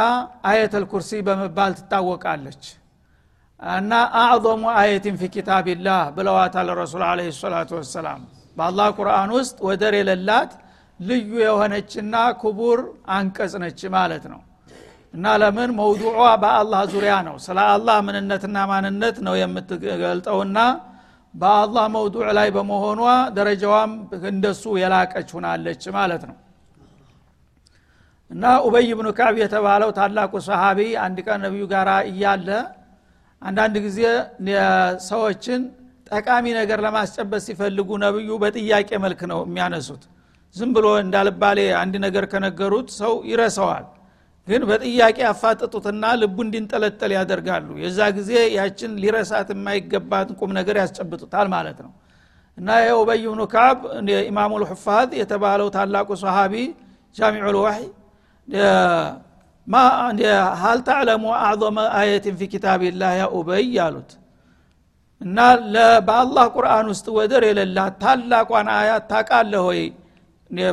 አየተል 0.49 0.85
ኩርሲ 0.91 1.11
በመባል 1.27 1.71
ትታወቃለች። 1.79 2.63
እና 3.59 3.91
አዕظሙ 4.19 4.63
አየትን 4.81 5.15
ፊ 5.21 5.29
ኪታቢላህ 5.33 6.01
ብለዋታል 6.17 6.69
ረሱል 6.81 7.03
አለ 7.07 7.21
ሰላቱ 7.39 7.71
ወሰላም። 7.79 8.21
በአላህ 8.57 8.87
ቁርአን 8.97 9.31
ውስጥ 9.37 9.57
ወደር 9.67 9.93
የሌላት 9.99 10.51
ልዩ 10.99 11.31
የሆነችና 11.43 12.15
ክቡር 12.41 12.79
አንቀጽ 13.15 13.53
ነች 13.63 13.81
ማለት 13.95 14.23
ነው 14.31 14.39
እና 15.13 15.25
ለምን 15.41 15.69
መውዱዖ 15.79 16.09
በአላህ 16.41 16.81
ዙሪያ 16.93 17.13
ነው? 17.27 17.35
ስለ 17.45 17.57
አላህ 17.73 17.97
ምንነትና 18.07 18.57
ማንነት 18.71 19.17
ነው 19.27 19.35
የምትገልጠውና 19.39 20.57
በአላህ 21.33 21.85
መውዱዕ 21.95 22.27
ላይ 22.37 22.47
በመሆኗ 22.55 23.01
ደረጃዋም 23.37 23.91
እንደሱ 24.31 24.63
የላቀች 24.81 25.29
ሁናለች 25.37 25.83
ማለት 25.97 26.23
ነው። 26.29 26.37
እና 28.31 28.45
ኡበይ 28.65 28.89
ብኑ 28.97 29.07
ካዕብ 29.17 29.35
የተባለው 29.41 29.89
ታላቁ 29.97 30.33
ሰሃቢ 30.47 30.79
አንድ 31.05 31.17
ቀን 31.27 31.39
ነቢዩ 31.45 31.63
ጋር 31.73 31.89
እያለ 32.09 32.49
አንዳንድ 33.41 33.75
ጊዜ 33.85 33.99
ሰዎችን 35.09 35.61
ጠቃሚ 36.11 36.45
ነገር 36.59 36.79
ለማስጨበጥ 36.85 37.41
ሲፈልጉ 37.47 37.89
ነብዩ 38.03 38.29
በጥያቄ 38.43 38.89
መልክ 39.03 39.21
ነው 39.31 39.39
የሚያነሱት። 39.47 40.03
ዝም 40.55 40.69
ብሎ 40.75 40.87
እንዳልባሌ 41.01 41.59
አንድ 41.81 41.95
ነገር 42.05 42.25
ከነገሩት 42.31 42.89
ሰው 42.99 43.13
ይረሰዋል 43.31 43.85
ግን 44.49 44.61
በጥያቄ 44.69 45.17
ያፋጥጡትና 45.25 46.03
ልቡ 46.21 46.37
እንዲንጠለጠል 46.45 47.11
ያደርጋሉ። 47.17 47.67
የዛ 47.83 47.99
ጊዜ 48.17 48.31
ያችን 48.55 48.91
ሊረሳት 49.01 49.49
የማይገባት 49.53 50.29
ቁም 50.39 50.51
ነገር 50.59 50.75
ያስጨብጡታል 50.81 51.47
ማለት 51.53 51.79
ነው። 51.85 51.91
እና 52.57 52.69
የኡበይ 52.85 53.21
ብኑ 53.25 53.41
ካዕብ 53.53 53.79
ኢማሙ 54.29 54.53
ልሑፋዝ 54.63 55.09
የተባለው 55.19 55.67
ታላቁ 55.75 56.09
ሰሃቢ 56.23 56.53
ጃሚዑ 57.15 57.51
ልዋሒ 57.55 57.79
ሀል 60.61 60.79
ተዕለሙ 60.87 61.23
አዕظመ 61.39 61.79
አየትን 61.99 62.35
ፊ 62.39 62.49
ኪታቢላህ 62.53 63.11
ያ 63.19 63.25
ኡበይ 63.35 63.75
አሉት 63.85 64.11
እና 65.21 65.37
በአላህ 66.07 66.45
ቁርአን 66.55 66.87
ውስጥ 66.91 67.07
ወደር 67.17 67.43
የሌላት 67.47 67.95
ታላቋን 68.03 68.67
አያት 68.75 69.03
ታቃለህ 69.11 69.63
ወይ? 69.69 69.81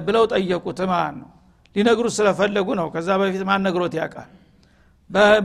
ብለው 0.07 0.25
ጠየቁት 0.33 0.79
ማለት 0.91 1.17
ነው 1.21 1.31
ሊነግሩት 1.77 2.15
ስለፈለጉ 2.19 2.69
ነው። 2.81 2.87
ከዛ 2.95 3.09
በፊት 3.21 3.43
ማን 3.49 3.63
ነግሮት 3.67 3.95
ያውቃል? 4.01 4.29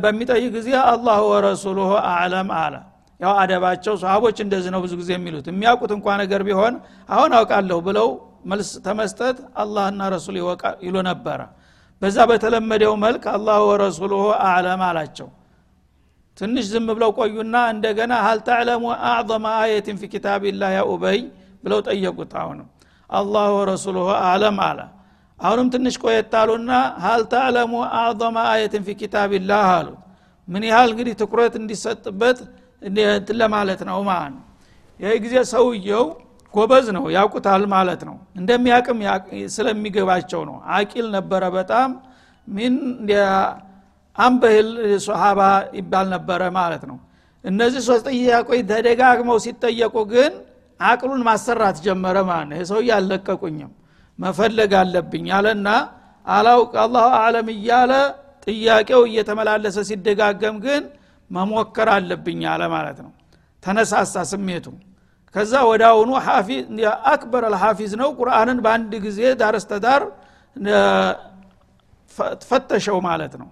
በሚጠይቅ 0.03 0.49
ጊዜ 0.55 0.69
አላህ 0.91 1.17
ወረሱሉሁ 1.31 1.89
አዕለም 2.11 2.49
አለ። 2.59 2.75
ያው 3.19 3.33
አደባቸው 3.41 3.93
ሰሃቦች 4.03 4.37
እንደዚህ 4.45 4.69
ነው 4.73 4.79
ብዙ 4.85 4.93
ጊዜ 5.01 5.09
የሚሉት። 5.15 5.45
የሚያውቁት 5.51 5.91
እንኳ 5.95 6.07
ነገር 6.21 6.41
ቢሆን 6.47 6.73
አሁን 7.09 7.31
አውቃለሁ 7.39 7.77
ብለው 7.87 8.07
መልስ 8.45 8.69
ተመስጠት 8.85 9.37
አላህና 9.61 10.01
ረሱል 10.13 10.35
ይሉ 10.85 10.95
ነበረ። 11.09 11.39
በዛ 12.01 12.17
በተለመደው 12.29 12.93
መልክ 13.03 13.23
አላህ 13.33 13.57
ወረሱሉሁ 13.69 14.21
አዕለም 14.45 14.81
አላቸው። 14.87 15.27
ትንሽ 16.37 16.65
ዝም 16.71 16.87
ብለው 16.91 17.11
ቆዩና 17.17 17.55
እንደገና 17.73 18.13
ሀል 18.25 18.39
ተዕለሙ 18.47 18.83
አዕظመ 19.09 19.45
አየትን 19.59 19.97
ፊ 20.01 20.09
ኪታቢላህ 20.13 20.69
ያ 20.77 20.81
ኡበይ 20.91 21.19
ብለው 21.63 21.79
ጠየቁት። 21.87 22.31
አሁንም 22.41 22.67
አላህ 23.09 23.45
ወረሱሉሁ 23.57 24.07
አዕለም 24.21 24.57
አለ 24.67 24.79
አሁንም 25.41 25.67
ትንሽ 25.73 25.95
ቆየታሉና 26.03 26.71
ሀል 27.03 27.21
ተዕለሙ 27.31 27.71
አዕظመ 27.97 28.37
አየትን 28.49 28.83
ፊ 28.87 28.95
ኪታቢላህ 28.99 29.67
አሉት 29.75 29.99
ምን 30.47 30.63
ያህል 30.69 30.89
እንግዲህ 30.93 31.13
ትኩረት 31.21 31.53
እንዲሰጥበት 31.59 32.39
እንትን 32.81 33.37
ለማለት 33.41 33.81
ነው 33.89 33.99
ማለት 34.09 34.37
ይህ 34.99 35.15
ጊዜ 35.23 35.35
ሰውየው 35.51 36.05
ጎበዝ 36.53 36.87
ነው 36.95 37.03
ያውቁታል 37.15 37.63
ማለት 37.73 38.01
ነው። 38.09 38.15
እንደሚያቅም 38.35 38.99
ስለሚገባቸው 39.55 40.41
ነው። 40.49 40.55
አቂል 40.77 41.05
ነበረ 41.15 41.43
በጣም 41.57 41.89
ሚን 42.47 42.73
አንበህል 44.15 44.69
ሶሃባ 45.05 45.41
ይባል 45.77 46.07
ነበረ 46.15 46.41
ማለት 46.57 46.83
ነው። 46.89 46.97
እነዚህ 47.43 47.81
ሶስት 47.87 48.07
ጥያቄዎች 48.11 48.61
ተደጋግመው 48.71 49.37
ሲጠየቁ 49.45 49.95
ግን 50.11 50.33
አቅሉን 50.79 51.21
ማሰራት 51.23 51.77
ጀመረ 51.85 52.17
ማለት 52.29 52.49
ነው። 52.51 52.65
ሰው 52.71 52.81
አልለቀቁኝም 52.95 53.71
መፈለግ 54.21 54.71
አለብኝ 54.81 55.27
አለና 55.37 55.67
አላውቅ 56.25 56.73
አላሁ 56.83 57.07
አለም 57.21 57.47
እያለ 57.53 57.91
ጥያቄው 58.45 59.01
እየተመላለሰ 59.09 59.77
ሲደጋገም 59.89 60.55
ግን 60.65 60.83
መሞከር 61.31 61.89
አለብኝ 61.95 62.41
አለ 62.53 62.61
ማለት 62.73 62.97
ነው። 63.05 63.11
ተነሳሳ 63.63 64.15
ስሜቱ። 64.31 64.65
ከዛ 65.35 65.53
ወደ 65.69 65.83
አሁኑ 65.91 66.09
አክበር 67.11 67.43
አልሐፊዝ 67.49 67.91
ነው 68.01 68.09
ቁርአንን 68.19 68.57
በአንድ 68.65 68.93
ጊዜ 69.05 69.19
ዳረስተዳር 69.41 70.01
ፈተሸው 72.49 72.97
ማለት 73.07 73.33
ነው። 73.41 73.49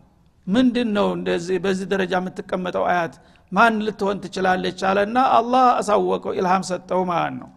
ምንድን 0.47 0.89
ነው 0.97 1.07
እንደዚህ 1.17 1.57
በዚህ 1.63 1.87
ደረጃ 1.91 2.13
የምትቀመጠው 2.19 2.83
አያት? 2.91 3.13
ማን 3.51 3.75
ልትሆን 3.85 4.17
ትችላለች? 4.23 4.79
አለና 4.89 5.17
አላህ 5.37 5.65
አሳወቀው 5.79 6.33
ኢልሃም 6.39 6.63
ሰጠው 6.69 7.01
ማለት 7.11 7.35
ነው 7.41 7.49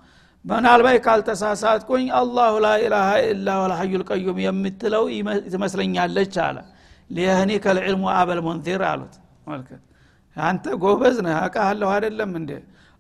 ምናልባት 0.45 0.97
ካልተሳሳትኩኝ 1.05 2.07
አላሁ 2.21 2.53
ላኢላሃ 2.65 3.11
ኢላ 3.27 3.49
ወልሐዩ 3.63 3.93
ልቀዩም 4.03 4.39
የምትለው 4.45 5.05
ትመስለኛለች 5.53 6.35
አለ 6.47 6.57
ሊየህኒ 7.11 7.51
ከልዕልሙ 7.65 8.05
አበል 8.15 8.41
ሙንዚር 8.47 8.83
አሉት 8.91 9.15
መልከት 9.51 9.83
አንተ 10.37 10.65
ጎበዝ 10.83 11.17
ነህ 11.27 11.37
አቃለሁ 11.45 11.89
አይደለም 11.95 12.31
እንዴ 12.41 12.51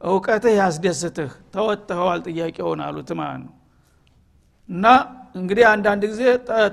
እውቀትህ 0.01 0.55
ያስደስትህ 0.61 1.33
ተወጥኸዋል 1.55 2.21
ጥያቄውን 2.29 2.81
አሉት 2.87 3.11
ማለት 3.21 3.43
ነው 3.45 3.53
እና 4.69 4.87
እንግዲህ 5.41 5.65
አንዳንድ 5.73 6.03
ጊዜ 6.13 6.23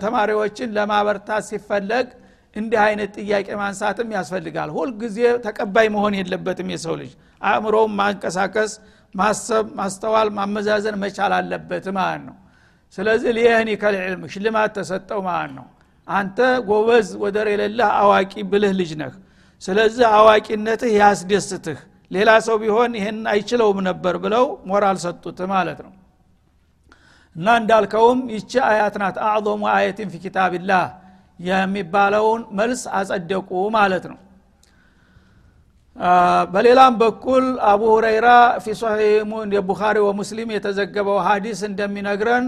ተማሪዎችን 0.04 0.74
ለማበርታት 0.78 1.44
ሲፈለግ 1.50 2.08
እንዲህ 2.56 2.80
አይነት 2.86 3.12
ጥያቄ 3.20 3.48
ማንሳትም 3.62 4.10
ያስፈልጋል 4.18 4.70
ሁልጊዜ 4.78 5.18
ተቀባይ 5.46 5.88
መሆን 5.96 6.14
የለበትም 6.20 6.70
የሰው 6.74 6.96
ልጅ 7.02 7.12
አእምሮውን 7.42 7.92
ማንቀሳቀስ 8.00 8.72
ማሰብ 9.16 9.66
ማስተዋል 9.78 10.30
ማመዛዘን 10.38 10.96
መቻል 11.04 11.34
አለበት 11.38 11.86
ማለት 11.98 12.24
ነው። 12.28 12.36
ስለዚህ 12.98 13.32
ሊየህኒ 13.38 13.70
ከልዕልም 13.82 14.24
ሽልማት 14.34 14.72
ተሰጠው 14.78 15.20
ማለት 15.28 15.52
ነው። 15.58 15.68
አንተ 16.08 16.38
ጎበዝ 16.70 17.08
ወደር 17.24 17.48
የሌለህ 17.52 17.90
አዋቂ 18.00 18.34
ብልህ 18.52 18.74
ልጅ 18.80 18.92
ነህ። 19.02 19.14
ስለዚህ 19.62 20.06
አዋቂነትህ 20.18 20.92
ያስደስትህ። 21.00 21.80
ሌላ 22.12 22.30
ሰው 22.46 22.56
ቢሆን 22.62 22.92
ይህን 23.00 23.18
አይችለውም 23.32 23.80
ነበር 23.90 24.16
ብለው 24.24 24.46
ሞራል 24.70 24.98
ሰጡት 25.04 25.40
ማለት 25.52 25.80
ነው። 25.86 25.92
እና 27.36 27.48
እንዳልከውም 27.62 28.20
ይቺ 28.36 28.52
አያት 28.70 28.96
ናት 29.02 29.18
አዕظሙ 29.28 29.62
አየትን 29.74 30.08
ፊ 30.14 30.22
ኪታብላህ 30.24 30.86
የሚባለውን 31.40 32.42
መልስ 32.60 32.82
አጸደቁ 33.00 33.50
ማለት 33.76 34.06
ነው 34.12 34.18
በሌላም 36.54 36.94
በኩል 37.02 37.46
አቡ 37.70 37.82
ሁረይራ 37.94 38.28
ፊ 38.64 38.74
ቡኻሪ 39.70 39.98
ወሙስሊም 40.06 40.50
የተዘገበው 40.56 41.18
ሀዲስ 41.26 41.62
እንደሚነግረን 41.70 42.46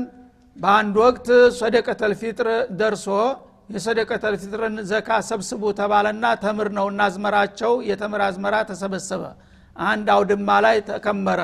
በአንድ 0.58 0.96
ወቅት 1.04 1.28
ሰደቀተል 1.60 2.14
ፊጥር 2.22 2.48
ደርሶ 2.80 3.08
የሰደቀተል 3.76 4.36
ዘካ 4.92 5.10
ሰብስቡ 5.30 5.64
ተባለና 5.80 6.26
ተምር 6.44 6.68
ነውና 6.78 7.02
አዝመራቸው 7.08 7.74
የተምር 7.90 8.22
አዝመራ 8.26 8.56
ተሰበሰበ። 8.70 9.24
አንድ 9.76 10.08
አውድማ 10.16 10.50
ላይ 10.66 10.78
ተከመረ 10.90 11.42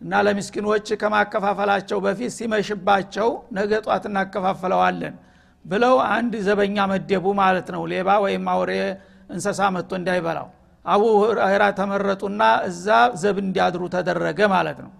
እና 0.00 0.20
ለምስኪኖች 0.26 0.86
ከማከፋፈላቸው 1.00 1.98
በፊት 2.04 2.32
ሲመሽባቸው 2.38 3.28
ነገ 3.58 3.72
ጧት 3.86 4.04
እናከፋፈለዋለን 4.10 5.16
ብለው 5.64 5.96
አንድ 6.10 6.34
ዘበኛ 6.46 6.86
መደቡ 6.92 7.26
ማለት 7.42 7.68
ነው። 7.76 7.82
ሌባ 7.92 8.08
ወይም 8.24 8.46
አውሬ 8.54 8.72
እንሰሳ 9.30 9.60
መጥቶ 9.76 9.92
እንዳይበላው 10.00 10.48
አቡ 10.88 11.02
ሁረይራ 11.20 11.64
ተመረጡና 11.78 12.40
እዛ 12.68 12.86
ዘብ 13.22 13.36
እንዲያድሩ 13.44 13.82
ተደረገ 13.94 14.40
ማለት 14.54 14.78
ነው። 14.84 14.92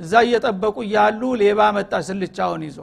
እዛ 0.00 0.12
እየጠበቁ 0.26 0.76
እያሉ 0.86 1.22
ሌባ 1.42 1.60
መጣ 1.76 1.92
ስልቻውን 2.08 2.62
ይዞ። 2.68 2.78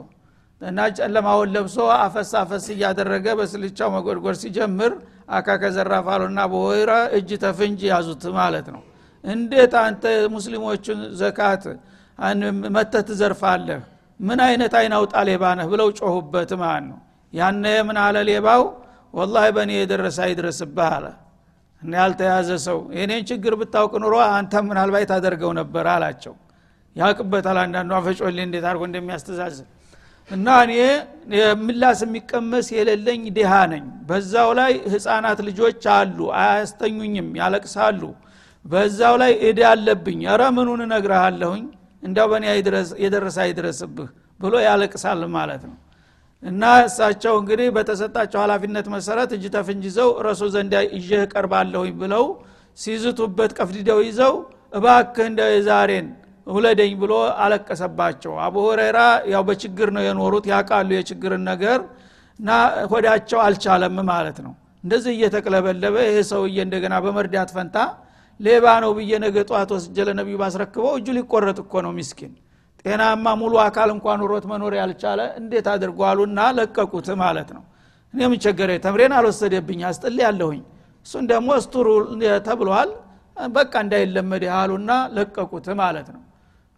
እና 0.60 0.78
ጨለማውን 0.98 1.48
ለብሶ 1.54 1.76
አፈስ 2.04 2.30
አፈስ 2.40 2.64
እያደረገ 2.74 3.26
በስልቻው 3.40 3.88
መጎድጎድ 3.96 4.36
ሲጀምር 4.42 4.92
አካከ 5.30 5.62
ዘራፋሉና 5.76 6.40
በወይራ 6.52 6.92
እጅ 7.18 7.30
ተፍንጅ 7.44 7.80
ያዙት 7.90 8.24
ማለት 8.38 8.66
ነው። 8.74 8.82
እንዴት 9.24 9.74
አንተ 9.84 10.02
ሙስሊሞቹን 10.34 11.00
ዘካት 11.20 11.64
መተህ 12.74 13.02
ትዘርፋለህ? 13.08 13.80
ምን 14.20 14.38
አይነት 14.46 14.72
አይናውጣ 14.78 15.14
ሌባ 15.28 15.44
ነህ? 15.58 15.66
ብለው 15.72 15.88
ጮሁበት 15.98 16.50
ማለት 16.62 16.84
ነው። 16.90 16.98
ያነ 17.32 17.64
ምን 17.88 17.96
አለ 18.04 18.16
ሌባው? 18.30 18.62
ወላሂ 19.14 19.46
በእኔ 19.56 19.70
የደረሰ 19.78 20.18
አይድረስብህ 20.26 20.88
አለ 20.96 21.04
እና 21.82 21.92
ያልተያዘ 22.00 22.50
ሰው 22.66 22.78
የኔን 22.98 23.24
ችግር 23.28 23.52
ብታውቅ 23.60 23.92
ኑሮ 24.02 24.14
አንተ 24.32 24.62
ምናልባት 24.68 25.04
ታደርገው 25.10 25.50
ነበር 25.58 25.86
አላቸው። 25.92 26.34
ያቅበታል 26.96 27.58
አንዳንዱ 27.64 27.90
አፈጮሌ 27.98 28.38
እንዴት 28.46 28.64
አድርጎ 28.68 28.82
እንደሚያስተዛዝብ 28.88 29.66
እና 30.30 30.46
እኔ 30.64 30.72
ምላስ 31.62 32.00
የሚቀመስ 32.04 32.66
የሌለኝ 32.76 33.22
ድሃ 33.36 33.52
ነኝ። 33.72 33.84
በዛው 34.08 34.50
ላይ 34.58 34.72
ህፃናት 34.92 35.38
ልጆች 35.48 35.84
አሉ 35.94 36.18
አያስተኙኝም 36.40 37.28
ያለቅሳሉ። 37.40 38.02
በዛው 38.64 39.14
ላይ 39.22 39.32
እዳ 39.48 39.60
አለብኝ። 39.72 40.22
ረ 40.40 40.50
ምኑን 40.56 40.80
እነግረሃለሁኝ 40.86 41.64
እንዲያው 42.02 42.26
በእኔ 42.32 42.44
የደረሰ 43.04 43.36
አይድረስብህ 43.44 44.08
ብሎ 44.40 44.54
ያለቅሳል 44.66 45.22
ማለት 45.36 45.62
ነው 45.68 45.76
እና 46.42 46.62
እሳቸው 46.82 47.34
እንግዲህ 47.40 47.68
በተሰጣቸው 47.76 48.38
ሀላፊነት 48.42 48.86
መሰረት 48.94 49.30
እጅ 49.36 49.44
ተፍንጅ 49.54 49.84
ይዘው 49.88 50.10
ረሱል 50.26 50.50
ዘንድ 50.54 50.74
ይዤህ 50.96 51.22
ቀርባለሁኝ 51.32 51.92
ብለው 52.02 52.24
ሲዝቱበት 52.78 53.52
ቀፍድደው 53.58 54.00
ይዘው 54.08 54.34
እባክህ 54.72 55.26
እንደ 55.30 55.40
የዛሬን 55.52 56.08
ውለደኝ 56.46 56.92
ብሎ 57.00 57.12
አለቀሰባቸው። 57.44 58.32
አቡ 58.44 58.54
ሁረይራ 58.66 58.98
ያው 59.32 59.42
በችግር 59.48 59.88
ነው 59.96 60.02
የኖሩት 60.06 60.44
ያቃሉ 60.52 60.90
የችግርን 60.96 61.42
ነገር 61.50 61.80
እና 62.40 62.50
ሆዳቸው 62.92 63.40
አልቻለም 63.46 63.96
ማለት 64.10 64.38
ነው። 64.46 64.52
እንደዚህ 64.84 65.12
እየተቅለበለበ 65.16 65.96
ይሄ 66.08 66.18
ሰውዬ 66.30 66.58
እንደገና 66.66 66.94
በመርዳት 67.04 67.50
ፈንታ 67.56 67.76
ሌባ 68.40 68.66
ነው 68.84 68.90
ብዬ 68.98 69.12
ነገ 69.24 69.36
ጠዋት 69.48 69.70
ወስጀ 69.76 70.04
ለነቢዩ 70.08 70.36
ባስረክበው 70.42 70.92
እጁ 70.98 71.06
ሊቆረጥ 71.16 71.58
እኮ 71.64 71.80
ነው 71.86 71.92
ሚስኪን 71.96 72.32
ጤናማ 72.84 73.26
ሙሉ 73.40 73.54
አካል 73.64 73.88
እንኳን 73.94 74.18
ኑሮት 74.22 74.44
መኖር 74.50 74.72
ያልቻለ 74.80 75.20
እንዴት 75.40 75.66
አድርጓሉና 75.72 76.40
ለቀቁት 76.58 77.08
ማለት 77.22 77.48
ነው። 77.56 77.62
እኔ 78.14 78.20
ምን 78.30 78.38
ቸገረ 78.44 78.70
ተምሬን 78.84 79.12
አልወሰደብኝ 79.18 79.80
አስጥል 79.88 80.16
ያለሁኝ 80.24 80.60
እሱን 81.06 81.24
ደግሞ 81.32 81.48
እስቱሩ 81.60 81.88
ተብሏል። 82.46 82.90
በቃ 83.52 83.72
እንዳይለመድ 83.84 84.42
ያሉና 84.48 84.92
ለቀቁት 85.16 85.66
ማለት 85.80 86.08
ነው። 86.14 86.22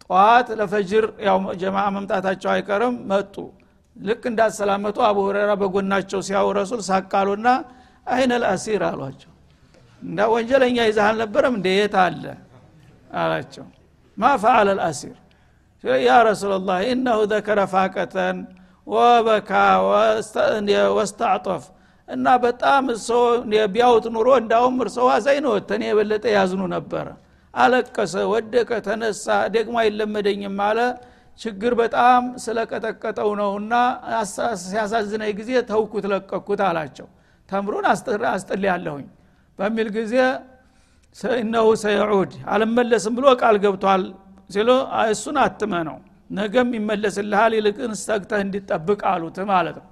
ጠዋት 0.05 0.49
ለፈጅር 0.59 1.05
ያው 1.27 1.39
ጀማ 1.61 1.77
መምጣታቸው 1.97 2.51
አይቀርም 2.55 2.97
መጡ። 3.11 3.35
ልክ 3.97 4.23
እንዳሰላመቱ 4.31 4.99
አቡ 5.09 5.19
ሁረራ 5.27 5.51
በጎናቸው 5.61 6.21
ሲያው 6.27 6.49
ረሱል 6.59 6.81
ሳቃሉና 6.89 7.49
አይነ 8.07 8.33
ልአሲር 8.43 8.83
አሏቸው። 8.89 9.33
እንዳ 10.03 10.19
ወንጀለኛ 10.33 10.79
ይዛህ 10.89 11.07
አልነበረም 11.09 11.55
እንደ 11.59 11.69
የት 11.73 11.95
አለ? 12.03 12.25
አላቸው። 13.17 13.67
ማ 14.17 14.31
ፈአለ 14.43 14.69
ልአሲር 14.79 15.17
ያ 16.05 16.17
ረሱላላህ 16.27 16.79
ኢነሁ 16.89 17.19
ዘከረ 17.31 17.61
ፋቀተን 17.73 18.39
ወበካ 18.87 19.51
ወስተዕጦፍ። 20.97 21.65
እና 22.09 22.27
በጣም 22.45 22.85
ሰው 23.07 23.23
ቢያውት 23.73 24.07
ኑሮ 24.15 24.29
እንዳውም 24.41 24.77
አዛኝ 25.15 25.39
ነው 25.47 25.53
ተኔ 25.71 25.83
የበለጠ 25.91 26.25
ያዝኑ 26.37 26.63
ነበረ 26.75 27.07
አለቀሰ 27.55 28.15
ወደቀ 28.33 28.71
ተነሳ 28.87 29.27
ደግሞ 29.55 29.77
አይለመደኝም 29.83 30.59
አለ። 30.67 30.79
ችግር 31.41 31.73
በጣም 31.81 32.23
ስለቀጠቀጠው 32.45 33.31
ነውና 33.41 33.75
ሲያሳዝነኝ 34.63 35.31
ጊዜ 35.39 35.51
ተውኩት 35.71 36.05
ለቀኩት 36.13 36.61
አላቸው። 36.67 37.07
ተምሩን 37.49 37.87
አስጥል 38.33 38.65
ያለሁኝ 38.71 39.07
በሚል 39.59 39.89
ጊዜ 39.97 40.15
እነሁ 41.39 41.69
ሰየዑድ 41.83 42.33
አልመለስም 42.55 43.15
ብሎ 43.19 43.27
ቃል 43.41 43.57
ገብቷል 43.65 44.03
ሲሉ 44.51 44.71
እሱን 45.11 45.37
አትመ 45.43 45.73
ነው 45.89 45.99
ነገም 46.31 46.69
ይመለስልሃል 46.77 47.53
ይልቅን 47.59 47.93
ስተግተህ 48.01 48.41
እንዲጠብቅ 48.45 49.01
አሉት 49.13 49.39
ማለት 49.51 49.77
ነው። 49.81 49.87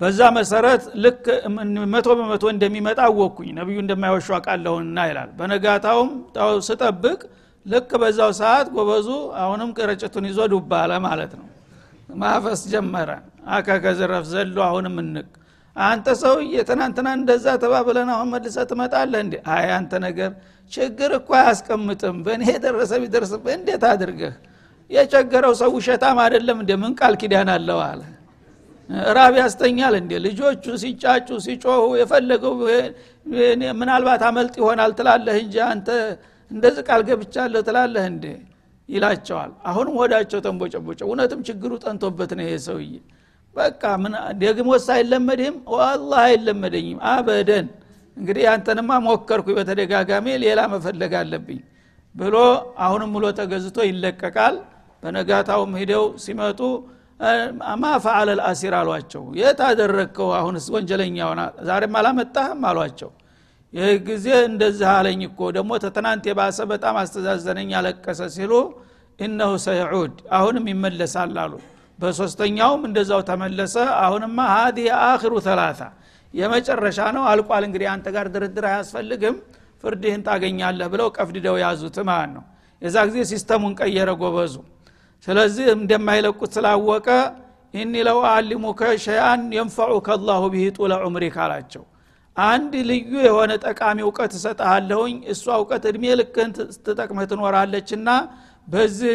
በዛ 0.00 0.20
መሰረት 0.36 0.82
ልክ 1.04 1.24
መቶ 1.94 2.08
በመቶ 2.18 2.44
እንደሚመጣ 2.52 2.98
አወቅኩኝ። 3.06 3.48
ነቢዩ 3.58 3.78
እንደማይወሹ 3.84 4.28
አቃለሁንና 4.36 5.06
ይላል። 5.10 5.30
በነጋታውም 5.38 6.10
ስጠብቅ 6.68 7.20
ልክ 7.66 7.90
በዛው 8.02 8.30
ሰዓት 8.40 8.66
ጎበዙ 8.76 9.08
አሁንም 9.42 9.70
ቅረጭቱን 9.78 10.26
ይዞ 10.30 10.40
ዱባ 10.52 10.70
አለ 10.84 10.92
ማለት 11.06 11.32
ነው። 11.40 11.46
ማፈስ 12.20 12.60
ጀመረ። 12.72 13.10
አካከዝረፍ 13.56 14.24
ዘሎ 14.32 14.56
አሁንም 14.68 14.96
እንቅ 15.02 15.26
አንተ 15.86 16.08
ሰውዬ 16.20 16.54
ትናንትና 16.68 17.08
እንደዛ 17.18 17.46
ተባብለን 17.62 18.08
አሁን 18.14 18.28
መልሰ 18.32 18.56
ትመጣለህ 18.70 19.20
እንዴ? 19.24 19.34
አይ 19.54 19.66
አንተ 19.76 19.92
ነገር 20.06 20.30
ችግር 20.72 21.10
እኮ 21.18 21.30
አያስቀምጥም። 21.40 22.16
በእኔ 22.24 22.42
የደረሰ 22.52 22.92
ቢደርስብህ 23.02 23.52
እንዴት 23.58 23.84
አድርገህ? 23.90 24.34
የቸገረው 24.90 25.52
ሰው 25.60 25.70
ውሸታም 25.76 26.18
አይደለም 26.24 26.58
እንደ 26.62 26.72
ምን 26.82 26.92
ቃል 27.00 27.14
ኪዳን 27.20 27.50
አለው 27.54 27.80
አለ። 27.86 28.00
ራብ 29.16 29.34
ያስተኛል 29.40 29.94
እንዴ? 30.00 30.12
ልጆቹ 30.26 30.64
ሲጫጩ 30.82 31.28
ሲጮሁ 31.46 31.82
የፈለገው 32.00 32.54
ምናልባት 33.80 34.22
አመልጥ 34.28 34.54
ይሆናል 34.60 34.92
ትላለህ 34.98 35.36
እንጂ 35.42 35.56
አንተ 35.68 35.88
እንደዚህ 36.50 36.82
ቃል 36.88 37.02
ገብቻለሁ 37.08 37.60
ትላለህ 37.68 38.04
እንዴ? 38.12 38.24
ይላቸዋል። 38.88 39.50
አሁንም 39.68 39.94
ወዳቸው 40.00 40.40
ተንቦጨቦጨ። 40.44 41.00
እውነትም 41.08 41.40
ችግሩ 41.48 41.72
ጠንቶበት 41.84 42.30
ነው 42.38 42.44
ይሄ 42.46 42.54
ሰውዬ 42.66 42.92
በቃ 43.58 43.82
ምን 44.02 44.12
ደግሞስ 44.42 44.86
አይለመድህም? 44.94 45.56
ዋላህ 45.74 46.20
አይለመደኝም። 46.26 46.98
አበደን። 47.10 47.66
እንግዲህ 48.16 48.44
አንተንማ 48.52 48.90
ሞከርኩ 49.06 49.48
በተደጋጋሚ 49.58 50.26
ሌላ 50.44 50.60
መፈለግ 50.72 51.12
አለብኝ 51.20 51.60
ብሎ 52.14 52.36
አሁንም 52.84 53.10
ብሎ 53.16 53.24
ተገዝቶ 53.38 53.78
ይለቀቃል። 53.88 54.56
በነጋታውም 55.02 55.72
ሂደው 55.80 56.04
ሲመጡ 56.24 56.60
ማ 57.80 57.84
ልአሲር 58.30 58.74
አሏቸው። 58.80 59.22
የት 59.38 59.60
አደረግከው? 59.68 60.28
አሁንስ 60.38 60.66
ወንጀለኛ 60.74 61.16
ሆና 61.28 61.40
ዛሬም 61.68 61.94
አላመጣህም 62.00 62.60
አሏቸው። 62.70 63.10
ይህ 63.74 63.88
ጊዜ 64.06 64.26
እንደዚህ 64.50 64.88
አለኝ 64.92 65.20
እኮ። 65.28 65.40
ደግሞ 65.56 65.70
ከትናንት 65.84 66.24
የባሰ 66.30 66.58
በጣም 66.70 66.96
አስተዛዘነኝ 67.02 67.70
አለቀሰ 67.80 68.20
ሲሉ 68.36 68.52
እነሁ 69.18 69.52
ሰይዑድ 69.64 70.14
አሁንም 70.36 70.64
ይመለሳል 70.72 71.34
አሉ 71.44 71.52
በሶስተኛውም 71.98 72.82
እንደዛው 72.88 73.20
ተመለሰ። 73.28 73.74
አሁንማ 74.02 74.38
هذا 74.52 74.78
آخر 75.04 75.32
ثلاثة 75.46 75.80
የመጨረሻ 76.34 76.98
ነው። 77.16 77.22
አልቋል። 77.30 77.64
እንግዲህ 77.68 77.88
አንተ 77.92 78.06
ጋር 78.16 78.26
ድርድር 78.34 78.64
አያስፈልግም። 78.70 79.36
ፍርድህን 79.84 80.22
ታገኛለህ 80.26 80.88
ብለው 80.92 81.08
ቀፍድደው 81.16 81.56
ያዙት 81.62 81.96
ማለት 82.08 82.30
ነው። 82.36 82.44
የዛ 82.82 82.96
ጊዜ 83.08 83.18
system 83.30 83.55
ኡን 83.55 83.72
ቀየረ 83.80 84.10
ጎበዙ። 84.20 84.54
ስለዚህ 85.26 85.66
እንደማይለቁት 85.76 86.50
ስላወቀ 86.56 87.08
ኢኒ 87.74 87.94
ለው 88.06 88.18
አሊሙከ 88.30 88.82
ሸያን 89.04 89.40
የንፈዑከ 89.56 90.08
አላሁ 90.16 90.42
ብሂ 90.52 90.64
ጡለ 90.76 90.92
ዑምሪክ 91.06 91.36
አላቸው። 91.44 91.82
አንድ 92.36 92.72
ልዩ 92.90 93.12
የሆነ 93.26 93.52
ጠቃሚ 93.64 93.98
እውቀት 94.04 94.32
እሰጠሃለሁኝ 94.38 95.16
እሷ 95.32 95.44
እውቀት 95.60 95.84
እድሜ 95.90 96.04
ልክህን 96.20 96.50
ትጠቅምህ 96.86 97.26
ትኖራለችና 97.32 98.08
በዚህ 98.68 99.10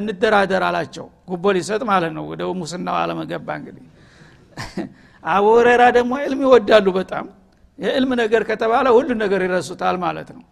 እንደራደር 0.00 0.62
አላቸው። 0.68 1.06
ጉቦ 1.30 1.44
ሊሰጥ 1.56 1.82
ማለት 1.90 2.12
ነው። 2.16 2.24
ወደ 2.30 2.42
ሙስናው 2.60 2.96
አለመገባ 3.00 3.48
እንግዲህ። 3.60 3.84
አቡ 5.24 5.44
ሁሬራ 5.54 5.82
ደግሞ 5.96 6.12
ዕልም 6.24 6.40
ይወዳሉ 6.46 6.86
በጣም። 6.96 7.26
የዕልም 7.78 8.12
ነገር 8.20 8.42
ከተባለ 8.48 8.86
ሁሉ 8.96 9.08
ነገር 9.22 9.40
ይረሱታል 9.46 9.96
ማለት 10.04 10.28
ነው። 10.36 10.42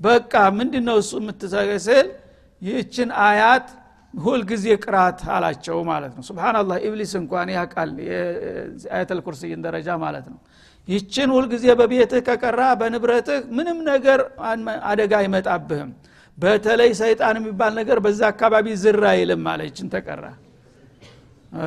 በቃ 0.00 0.34
ምንድነው 0.58 0.96
እሱ 1.02 1.12
የምትሰገስል 1.20 2.06
ይህችን 2.62 3.08
አያት 3.24 3.66
ሁልጊዜ 4.14 4.66
ቅራት 4.84 5.20
አላቸው 5.36 5.76
ማለት 5.90 6.12
ነው። 6.16 6.22
ስብናላህ 6.28 6.76
ኢብሊስ 6.86 7.12
እንኳን 7.20 7.48
ያቃል 7.56 7.90
አያተል 8.92 9.20
ኩርስይን 9.26 9.62
ደረጃ 9.66 9.88
ማለት 10.04 10.26
ነው። 10.32 10.38
ይችን 10.88 11.28
ሁልጊዜ 11.36 11.66
በቤትህ 11.80 12.22
ከቀራ 12.26 12.60
በንብረትህ 12.80 13.40
ምንም 13.56 13.78
ነገር 13.90 14.20
አደጋ 14.90 15.12
አይመጣብህም 15.20 15.90
በተለይ 16.38 16.90
ሰይጣን 17.00 17.36
የሚባል 17.38 17.72
ነገር 17.80 17.98
በዛ 18.04 18.20
አካባቢ 18.32 18.66
ዝር 18.82 19.02
አይልም 19.10 19.44
አለ 19.50 19.60
ይችን 19.68 19.88
ተቀራ 19.92 20.24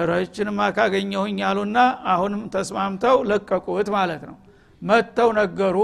ረችንማ 0.05 0.59
ካገኘሁኝ 0.77 1.37
አሉና 1.49 1.77
አሁንም 2.13 2.41
ተስማምተው 2.55 3.17
ለቀቁት 3.29 3.89
ማለት 3.95 4.23
ነው። 4.29 4.35
መጥተው 4.81 5.29
ነገሩ። 5.39 5.77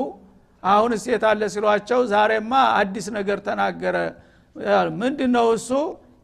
አሁን 0.63 0.91
ሴት 1.03 1.23
አለ 1.29 1.41
ሲሏቸው 1.53 1.99
ዛሬማ 2.11 2.51
አዲስ 2.79 3.07
ነገር 3.17 3.39
ተናገረ 3.47 3.97
ምንድ 4.99 5.19
ነው 5.35 5.47
እሱ? 5.55 5.69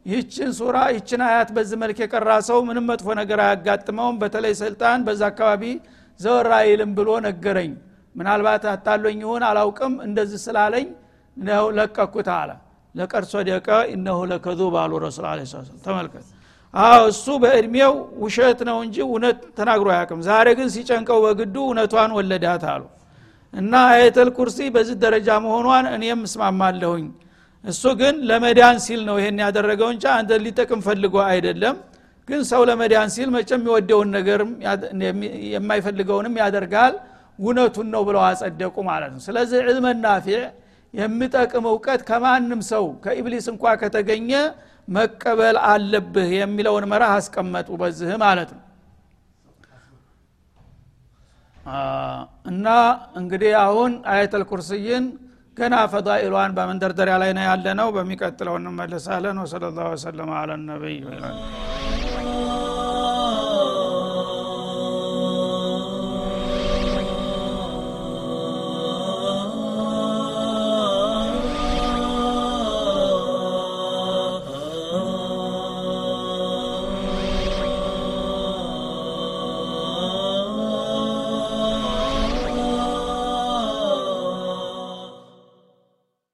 ይችን 0.06 0.50
ሱራ 0.58 0.76
ይችን 0.94 1.20
አያት 1.26 1.48
በዚህ 1.56 1.76
መልክ 1.82 1.98
የቀራ 2.02 2.30
ሰው 2.48 2.58
ምንም 2.68 2.84
መጥፎ 2.90 3.08
ነገር 3.20 3.40
አያጋጥመውም። 3.46 4.16
በተለይ 4.22 4.54
ስልጣን 4.62 5.00
በዛ 5.06 5.22
አካባቢ 5.32 5.64
ዘወር 6.20 6.48
አይልም 6.60 6.90
ብሎ 6.98 7.10
ነገረኝ። 7.26 7.72
ምናልባት 8.14 8.64
አታሎኝ 8.72 9.18
ይሁን 9.24 9.42
አላውቅም። 9.48 9.94
እንደዚህ 10.06 10.40
ስላለኝ 10.46 10.86
ነው 11.36 11.64
ለቀኩት 11.76 12.28
አለ። 12.34 12.50
ለቀድ 12.94 13.24
ሶደቀ 13.32 13.68
ኢነሁ 13.92 14.18
ለከዙብ 14.30 14.74
አሉ 14.82 14.92
ረሱል 15.04 15.26
አለ 15.30 15.40
ተመልከት። 15.84 16.26
አዎ 16.74 17.02
እሱ 17.12 17.26
በእድሜው 17.42 17.92
ውሸት 18.22 18.60
ነው 18.68 18.78
እንጂ 18.84 18.96
እውነት 19.06 19.38
ተናግሮ 19.58 19.88
አያቅም 19.94 20.20
ዛሬ 20.28 20.46
ግን 20.58 20.68
ሲጨንቀው 20.74 21.18
በግዱ 21.24 21.56
እውነቷን 21.66 22.10
ወለዳት 22.18 22.64
አሉ። 22.72 22.82
እና 23.54 23.72
አየተል 23.92 24.28
ኩርሲ 24.36 24.58
በዚህ 24.74 24.96
ደረጃ 25.04 25.28
መሆኗን 25.44 25.86
እኔም 25.94 26.20
እስማማለሁኝ። 26.28 27.06
እሱ 27.64 27.82
ግን 28.00 28.14
ለመዳን 28.28 28.76
ሲል 28.84 29.00
ነው 29.08 29.16
ይሄን 29.20 29.38
ያደረገው 29.44 29.88
እንጂ 29.94 30.04
አንተ 30.12 30.38
ሊጠቅም 30.44 30.80
ፈልጎ 30.86 31.14
አይደለም። 31.30 31.76
ግን 32.28 32.40
ሰው 32.50 32.62
ለመዳን 32.68 33.08
ሲል 33.14 33.28
መቼም 33.36 33.60
የሚወደውን 33.60 34.08
ነገርም 34.16 34.50
የማይፈልገውንም 35.54 36.34
ያደርጋል። 36.42 36.94
እውነቱን 37.38 37.88
ነው 37.94 38.02
ብለው 38.08 38.22
አጸደቁ 38.28 38.76
ማለት 38.88 39.10
ነው። 39.14 39.20
ስለዚህ 39.26 39.58
ዕልመ 39.64 39.86
ናፊዕ 40.02 40.40
የሚጠቅም 40.94 41.64
እውቀት 41.70 42.00
ከማንም 42.08 42.60
ሰው 42.70 42.84
ከኢብሊስ 43.04 43.46
እንኳ 43.52 43.74
ከተገኘ 43.82 44.30
መቀበል 44.88 45.56
አለብህ 45.68 46.30
የሚለውን 46.36 46.84
መርህ 46.92 47.12
አስቀመጡ 47.16 47.68
በዚህ 47.82 48.12
ማለት 48.24 48.50
ነው። 48.56 48.64
እና 52.50 52.66
እንግዲህ 53.20 53.52
አሁን 53.64 53.92
አየተል 54.12 54.44
ኩርስይን 54.50 55.04
ገና 55.56 55.76
ፈዳኢሏን 55.92 56.52
በመንደርደሪያ 56.56 57.16
ላይ 57.22 57.30
ነው 57.36 57.44
ያለ 57.48 57.66
ነው 57.80 57.88
በሚቀጥለው 57.96 58.54
እንመለሳለን። 58.60 59.38
ወሰለ 59.44 59.64
ላሁ 59.76 59.88
ወሰለማ 59.94 60.32
አለ 60.42 60.50
ነቢይ 60.64 60.96